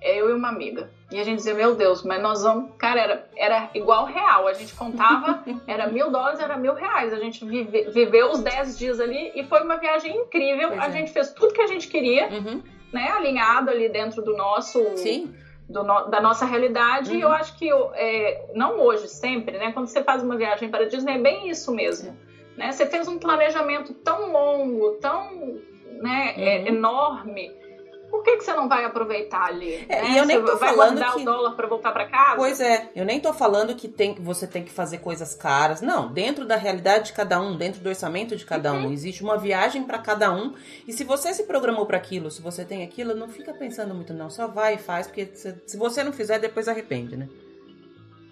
[0.00, 0.90] É eu e uma amiga.
[1.10, 2.72] E a gente dizia, meu Deus, mas nós vamos.
[2.78, 4.46] Cara, era, era igual real.
[4.46, 7.12] A gente contava, era mil dólares, era mil reais.
[7.12, 10.68] A gente vive, viveu os 10 dias ali e foi uma viagem incrível.
[10.68, 10.92] Pois a é.
[10.92, 12.62] gente fez tudo que a gente queria, uhum.
[12.92, 13.10] né?
[13.10, 14.96] Alinhado ali dentro do nosso.
[14.96, 15.34] Sim
[15.70, 17.12] do, da nossa realidade.
[17.12, 17.18] Uhum.
[17.18, 19.72] E eu acho que, é, não hoje, sempre, né?
[19.72, 22.16] Quando você faz uma viagem para Disney, é bem isso mesmo.
[22.56, 22.72] Né?
[22.72, 25.60] Você fez um planejamento tão longo, tão
[26.02, 26.66] né, é, uhum.
[26.66, 27.52] é, enorme
[28.10, 29.86] por que, que você não vai aproveitar ali?
[29.88, 30.10] É, né?
[30.10, 31.20] E eu nem você tô vai falando que...
[31.20, 32.36] o dólar para voltar para casa?
[32.36, 35.80] Pois é, eu nem tô falando que tem, você tem que fazer coisas caras.
[35.80, 38.88] Não, dentro da realidade de cada um, dentro do orçamento de cada uhum.
[38.88, 40.54] um, existe uma viagem para cada um.
[40.86, 44.12] E se você se programou para aquilo, se você tem aquilo, não fica pensando muito
[44.12, 47.28] não, só vai e faz, porque se, você não fizer, depois arrepende, né?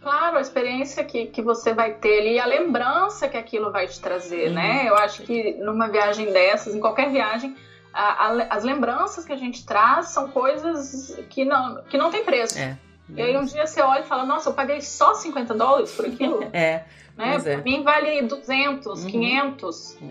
[0.02, 4.00] Claro, a experiência que, que você vai ter ali, a lembrança que aquilo vai te
[4.00, 4.54] trazer, uhum.
[4.54, 4.88] né?
[4.88, 7.56] Eu acho que numa viagem dessas, em qualquer viagem,
[7.92, 12.24] a, a, as lembranças que a gente traz são coisas que não, que não tem
[12.24, 12.58] preço.
[12.58, 12.78] É.
[13.08, 16.06] E aí um dia você olha e fala, nossa, eu paguei só 50 dólares por
[16.06, 16.42] aquilo.
[16.52, 16.84] é.
[17.16, 17.36] Né?
[17.36, 17.38] É.
[17.38, 19.10] Pra mim vale 200, uhum.
[19.10, 20.06] 500, é.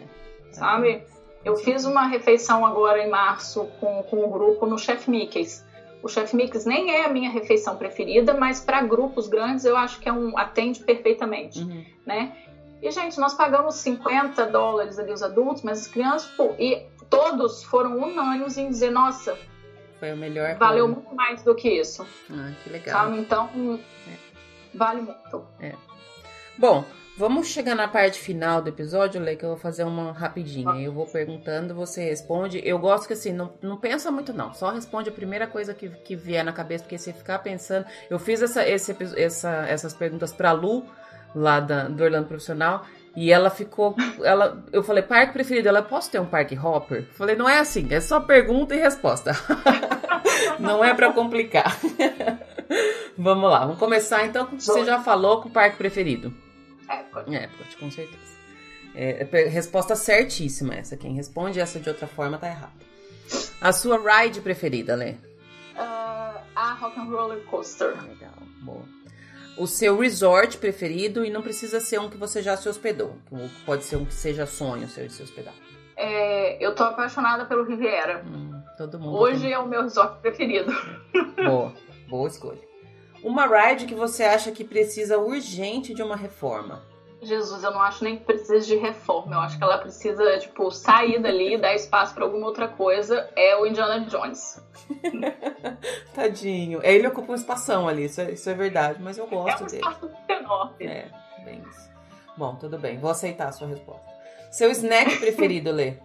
[0.52, 1.04] sabe?
[1.46, 5.66] Eu fiz uma refeição agora em março com, com o grupo no Chef Mickey's.
[6.04, 10.00] O Chef Mickey's nem é a minha refeição preferida, mas para grupos grandes eu acho
[10.00, 11.86] que é um atende perfeitamente, uhum.
[12.06, 12.36] né?
[12.82, 17.64] E, gente, nós pagamos 50 dólares ali os adultos, mas as crianças, pô, e todos
[17.64, 19.38] foram unânimes em dizer: nossa,
[20.00, 20.56] Foi o melhor.
[20.56, 21.02] Valeu coisa.
[21.02, 22.06] muito mais do que isso.
[22.32, 23.06] Ah, que legal.
[23.06, 23.20] Sabe?
[23.20, 23.50] Então,
[24.08, 24.18] é.
[24.74, 25.46] vale muito.
[25.60, 25.74] É.
[26.58, 26.84] Bom,
[27.18, 30.80] Vamos chegar na parte final do episódio, Lê, que eu vou fazer uma rapidinha.
[30.80, 32.62] Eu vou perguntando, você responde.
[32.64, 34.54] Eu gosto que assim, não, não pensa muito não.
[34.54, 37.88] Só responde a primeira coisa que, que vier na cabeça, porque se ficar pensando...
[38.08, 40.86] Eu fiz essa, esse, essa, essas perguntas pra Lu,
[41.34, 42.86] lá da, do Orlando Profissional,
[43.18, 43.96] e ela ficou.
[44.24, 45.68] Ela, eu falei, parque preferido?
[45.68, 47.00] Ela, posso ter um parque hopper?
[47.00, 49.32] Eu falei, não é assim, é só pergunta e resposta.
[50.60, 51.80] não é para complicar.
[53.18, 54.48] vamos lá, vamos começar então.
[54.52, 56.32] Você já falou com o parque preferido?
[56.88, 57.34] Epcot.
[57.34, 58.38] Epcot, com certeza.
[58.94, 60.96] É, é, resposta certíssima essa.
[60.96, 62.86] Quem responde essa de outra forma tá errado.
[63.60, 65.14] A sua ride preferida, Lê?
[65.76, 68.00] Uh, a Rock and Roller Coaster.
[68.00, 68.97] Legal, boa.
[69.58, 73.18] O seu resort preferido e não precisa ser um que você já se hospedou.
[73.66, 75.54] Pode ser um que seja sonho seu de se hospedar.
[75.96, 78.24] É, eu tô apaixonada pelo Riviera.
[78.24, 79.18] Hum, todo mundo.
[79.18, 80.72] Hoje é o meu resort preferido.
[81.44, 81.74] Boa,
[82.08, 82.62] boa escolha.
[83.24, 86.84] Uma ride que você acha que precisa urgente de uma reforma?
[87.22, 89.36] Jesus, eu não acho nem que precisa de reforma.
[89.36, 93.30] Eu acho que ela precisa, tipo, sair dali e dar espaço para alguma outra coisa.
[93.36, 94.64] É o Indiana Jones.
[96.14, 96.80] Tadinho.
[96.84, 99.66] É, ele ocupa um espação ali, isso é, isso é verdade, mas eu gosto é
[99.66, 99.78] um dele.
[99.78, 100.86] espaço enorme.
[100.86, 101.10] É,
[101.44, 101.90] bem isso.
[102.38, 104.06] Bom, tudo bem, vou aceitar a sua resposta.
[104.52, 105.96] Seu snack preferido, Lê?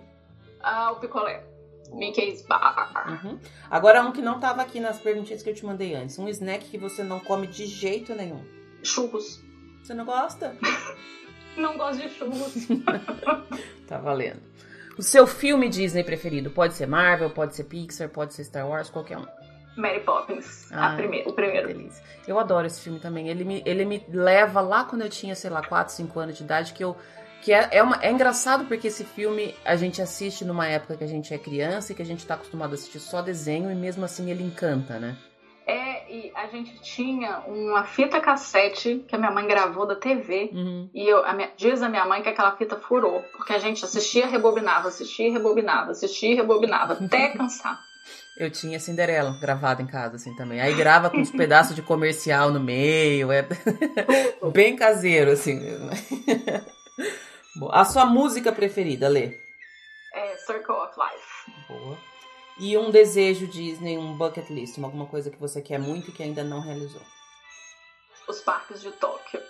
[0.63, 1.45] Ah, o picolé.
[1.93, 3.05] Mickey's Bar.
[3.07, 3.39] Uhum.
[3.71, 6.19] Agora um que não tava aqui nas perguntinhas que eu te mandei antes.
[6.19, 8.43] Um snack que você não come de jeito nenhum.
[8.83, 9.43] Churros.
[9.83, 10.57] Você não gosta?
[11.57, 12.69] não gosto de churros.
[13.87, 14.41] tá valendo.
[14.97, 18.91] O seu filme Disney preferido pode ser Marvel, pode ser Pixar, pode ser Star Wars,
[18.91, 19.27] qualquer um.
[19.77, 21.69] Mary Poppins, ah, prime o primeiro.
[21.69, 22.05] Delícia.
[22.29, 23.29] Eu adoro esse filme também.
[23.29, 26.43] Ele me, ele me leva lá quando eu tinha, sei lá, 4, 5 anos de
[26.43, 26.97] idade, que eu
[27.41, 31.03] que é, é, uma, é engraçado porque esse filme a gente assiste numa época que
[31.03, 33.75] a gente é criança e que a gente tá acostumado a assistir só desenho e
[33.75, 35.17] mesmo assim ele encanta, né?
[36.13, 40.51] E a gente tinha uma fita cassete que a minha mãe gravou da TV.
[40.53, 40.91] Uhum.
[40.93, 43.23] E eu, a minha, diz a minha mãe que aquela fita furou.
[43.35, 47.81] Porque a gente assistia, rebobinava, assistia, rebobinava, assistia, rebobinava, até cansar.
[48.37, 50.61] Eu tinha Cinderela gravada em casa, assim, também.
[50.61, 53.33] Aí grava com uns pedaços de comercial no meio.
[53.33, 53.49] É
[54.53, 55.89] bem caseiro, assim mesmo.
[57.71, 59.39] A sua música preferida, Lê?
[60.13, 61.67] É Circle of Life.
[61.69, 62.12] Boa.
[62.59, 66.23] E um desejo Disney, um bucket list, alguma coisa que você quer muito e que
[66.23, 67.03] ainda não realizou?
[68.29, 69.41] Os parques de Tóquio.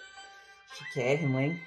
[0.75, 1.61] Chiquérrimo, hein?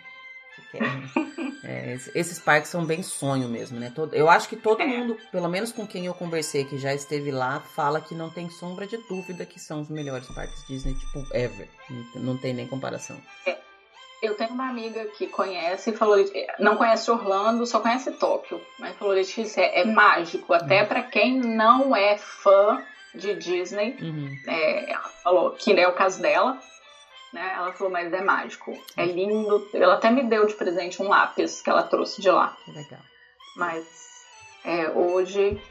[0.56, 1.10] Chiquérrimo.
[1.64, 3.94] é, esses parques são bem sonho mesmo, né?
[4.14, 4.88] eu acho que todo é.
[4.88, 8.50] mundo, pelo menos com quem eu conversei que já esteve lá, fala que não tem
[8.50, 11.70] sombra de dúvida que são os melhores parques Disney, tipo, ever.
[12.16, 13.22] Não tem nem comparação.
[13.46, 13.65] É.
[14.26, 16.18] Eu tenho uma amiga que conhece e falou,
[16.60, 20.88] não conhece Orlando, só conhece Tóquio, mas falou, Letícia, é, é mágico, até uhum.
[20.88, 24.36] para quem não é fã de Disney, uhum.
[24.48, 26.60] é, ela falou que é o caso dela,
[27.32, 27.54] né?
[27.56, 29.70] Ela falou, mas é mágico, é lindo.
[29.74, 32.56] Ela até me deu de presente um lápis que ela trouxe de lá.
[32.64, 33.02] Que legal.
[33.58, 33.86] Mas
[34.64, 35.62] é, hoje,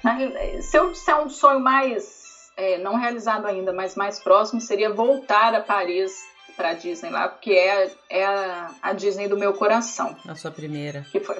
[0.60, 4.92] se, eu, se é um sonho mais é, não realizado ainda, mas mais próximo, seria
[4.92, 6.22] voltar a Paris
[6.56, 10.16] para Disney lá, porque é, é a, a, Disney do meu coração.
[10.26, 11.04] A sua primeira.
[11.10, 11.36] Que foi,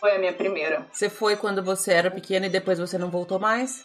[0.00, 0.86] foi a minha primeira.
[0.92, 3.84] Você foi quando você era pequena e depois você não voltou mais?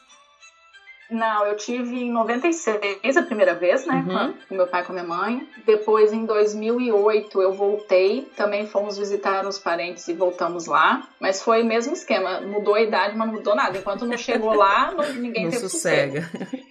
[1.14, 4.04] Não, eu tive em 96 a primeira vez, né?
[4.08, 4.34] Uhum.
[4.50, 5.48] Com meu pai e com minha mãe.
[5.66, 8.24] Depois, em 2008, eu voltei.
[8.36, 11.08] Também fomos visitar os parentes e voltamos lá.
[11.20, 12.42] Mas foi o mesmo esquema.
[12.42, 13.78] Mudou a idade, mas não mudou nada.
[13.78, 16.24] Enquanto não chegou lá, ninguém não teve sossega.
[16.24, 16.64] sossego.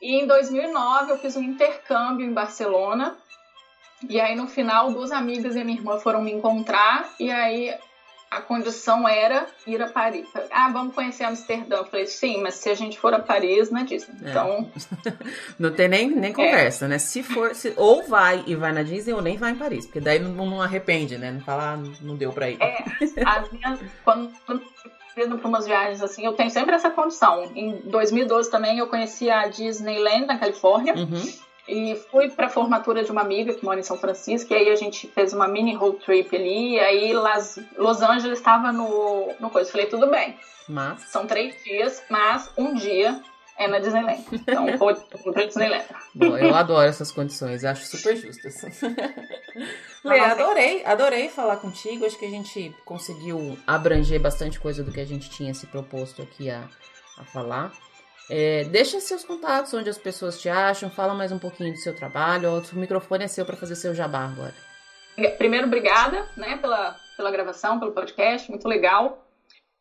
[0.00, 3.16] E em 2009 eu fiz um intercâmbio em Barcelona.
[4.08, 7.74] E aí no final duas amigas e minha irmã foram me encontrar e aí
[8.30, 10.28] a condição era ir a Paris.
[10.52, 11.78] Ah, vamos conhecer Amsterdã.
[11.78, 14.14] Eu falei, sim, mas se a gente for a Paris, na Disney.
[14.24, 14.30] É.
[14.30, 14.70] Então.
[15.58, 16.88] não tem nem, nem conversa, é.
[16.88, 16.98] né?
[16.98, 19.84] Se for, se, ou vai e vai na Disney, ou nem vai em Paris.
[19.84, 21.32] Porque daí não, não arrepende, né?
[21.32, 22.56] Não fala, ah, não deu pra ir.
[22.62, 22.84] É,
[23.26, 23.80] as minhas.
[24.04, 24.32] Quando
[25.16, 27.50] indo para umas viagens assim, eu tenho sempre essa condição.
[27.54, 30.94] Em 2012 também eu conheci a Disneyland na Califórnia.
[30.94, 31.50] Uhum.
[31.68, 34.70] E fui para a formatura de uma amiga que mora em São Francisco, e aí
[34.70, 39.32] a gente fez uma mini road trip ali, e aí Las, Los Angeles estava no,
[39.38, 39.70] no coisa.
[39.70, 40.36] Falei, tudo bem.
[40.68, 41.02] Mas?
[41.02, 43.20] São três dias, mas um dia
[43.60, 44.24] é na Disneyland.
[44.32, 44.94] Então, vou
[45.32, 45.84] pra Disneyland.
[46.14, 48.80] Bom, eu adoro essas condições, acho super justas.
[50.02, 52.06] Lê, adorei, adorei falar contigo.
[52.06, 56.22] Acho que a gente conseguiu abranger bastante coisa do que a gente tinha se proposto
[56.22, 56.66] aqui a,
[57.18, 57.70] a falar.
[58.30, 61.94] É, deixa seus contatos, onde as pessoas te acham, fala mais um pouquinho do seu
[61.94, 62.62] trabalho.
[62.72, 64.54] O microfone é seu para fazer seu jabá agora.
[65.36, 69.26] Primeiro, obrigada né, pela, pela gravação, pelo podcast, muito legal.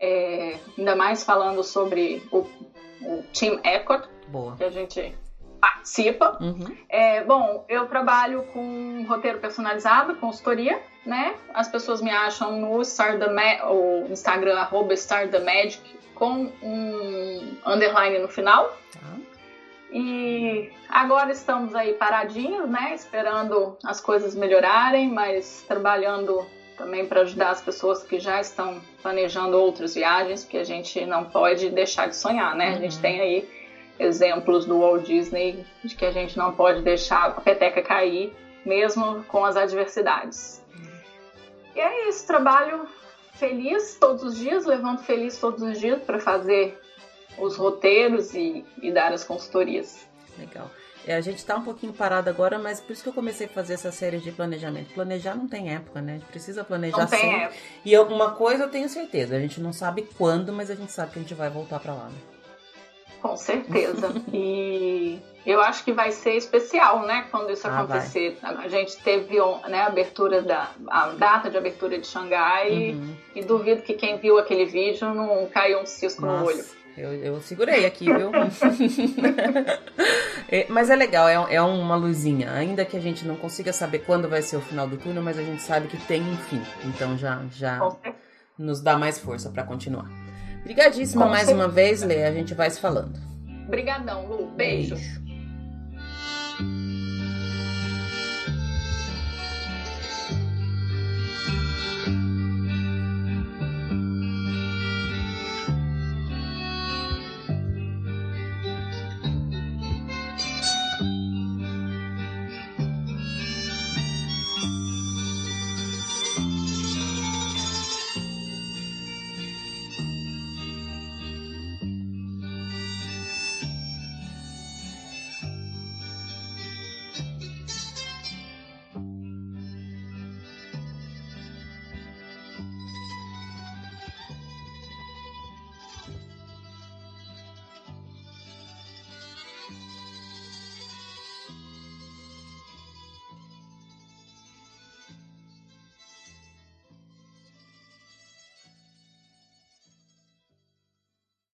[0.01, 2.45] É, ainda mais falando sobre o
[3.01, 4.55] o Team Ecot, Boa.
[4.55, 5.15] que a gente
[5.59, 6.37] participa.
[6.39, 6.75] Uhum.
[6.87, 11.35] É, bom, eu trabalho com roteiro personalizado, consultoria, né?
[11.53, 15.81] As pessoas me acham no Star the Ma o Instagram, arroba Star the Magic,
[16.15, 18.77] com um underline no final.
[18.93, 19.17] Tá.
[19.91, 22.93] E agora estamos aí paradinhos, né?
[22.93, 26.45] Esperando as coisas melhorarem, mas trabalhando
[26.79, 31.25] também para ajudar as pessoas que já estão planejando outras viagens, porque a gente não
[31.25, 32.69] pode deixar de sonhar, né?
[32.69, 33.01] A gente Uhum.
[33.01, 33.45] tem aí
[33.99, 38.31] exemplos do Walt Disney de que a gente não pode deixar a peteca cair,
[38.65, 40.61] mesmo com as adversidades.
[41.75, 42.87] E é isso, trabalho
[43.33, 46.73] feliz todos os dias, levanto feliz todos os dias para fazer
[47.37, 50.07] os roteiros e, e dar as consultorias.
[50.37, 50.69] Legal.
[51.07, 53.49] É, a gente tá um pouquinho parado agora, mas por isso que eu comecei a
[53.49, 54.93] fazer essa série de planejamento.
[54.93, 56.13] Planejar não tem época, né?
[56.13, 57.37] A gente precisa planejar Não tem sempre.
[57.45, 57.59] época.
[57.85, 60.91] E eu- uma coisa eu tenho certeza, a gente não sabe quando, mas a gente
[60.91, 62.17] sabe que a gente vai voltar pra lá, né?
[63.21, 64.13] Com certeza.
[64.33, 67.25] e eu acho que vai ser especial, né?
[67.31, 68.37] Quando isso Ah, acontecer.
[68.43, 69.35] A gente teve
[69.67, 73.15] né, a abertura da a data de abertura de Xangai Uhum.
[73.35, 76.63] e duvido que quem viu aquele vídeo não caiu um cisco no olho.
[76.99, 78.31] Eu, eu segurei aqui, viu?
[80.51, 82.51] É, mas é legal, é, é uma luzinha.
[82.53, 85.37] Ainda que a gente não consiga saber quando vai ser o final do túnel, mas
[85.37, 86.59] a gente sabe que tem um fim.
[86.85, 87.79] Então já, já
[88.57, 90.09] nos dá mais força pra continuar.
[90.61, 92.23] Obrigadíssima mais uma vez, Lê.
[92.23, 93.19] A gente vai se falando.
[93.67, 94.47] Obrigadão, Lu.
[94.47, 94.95] Beijo.
[94.95, 95.28] Beijo.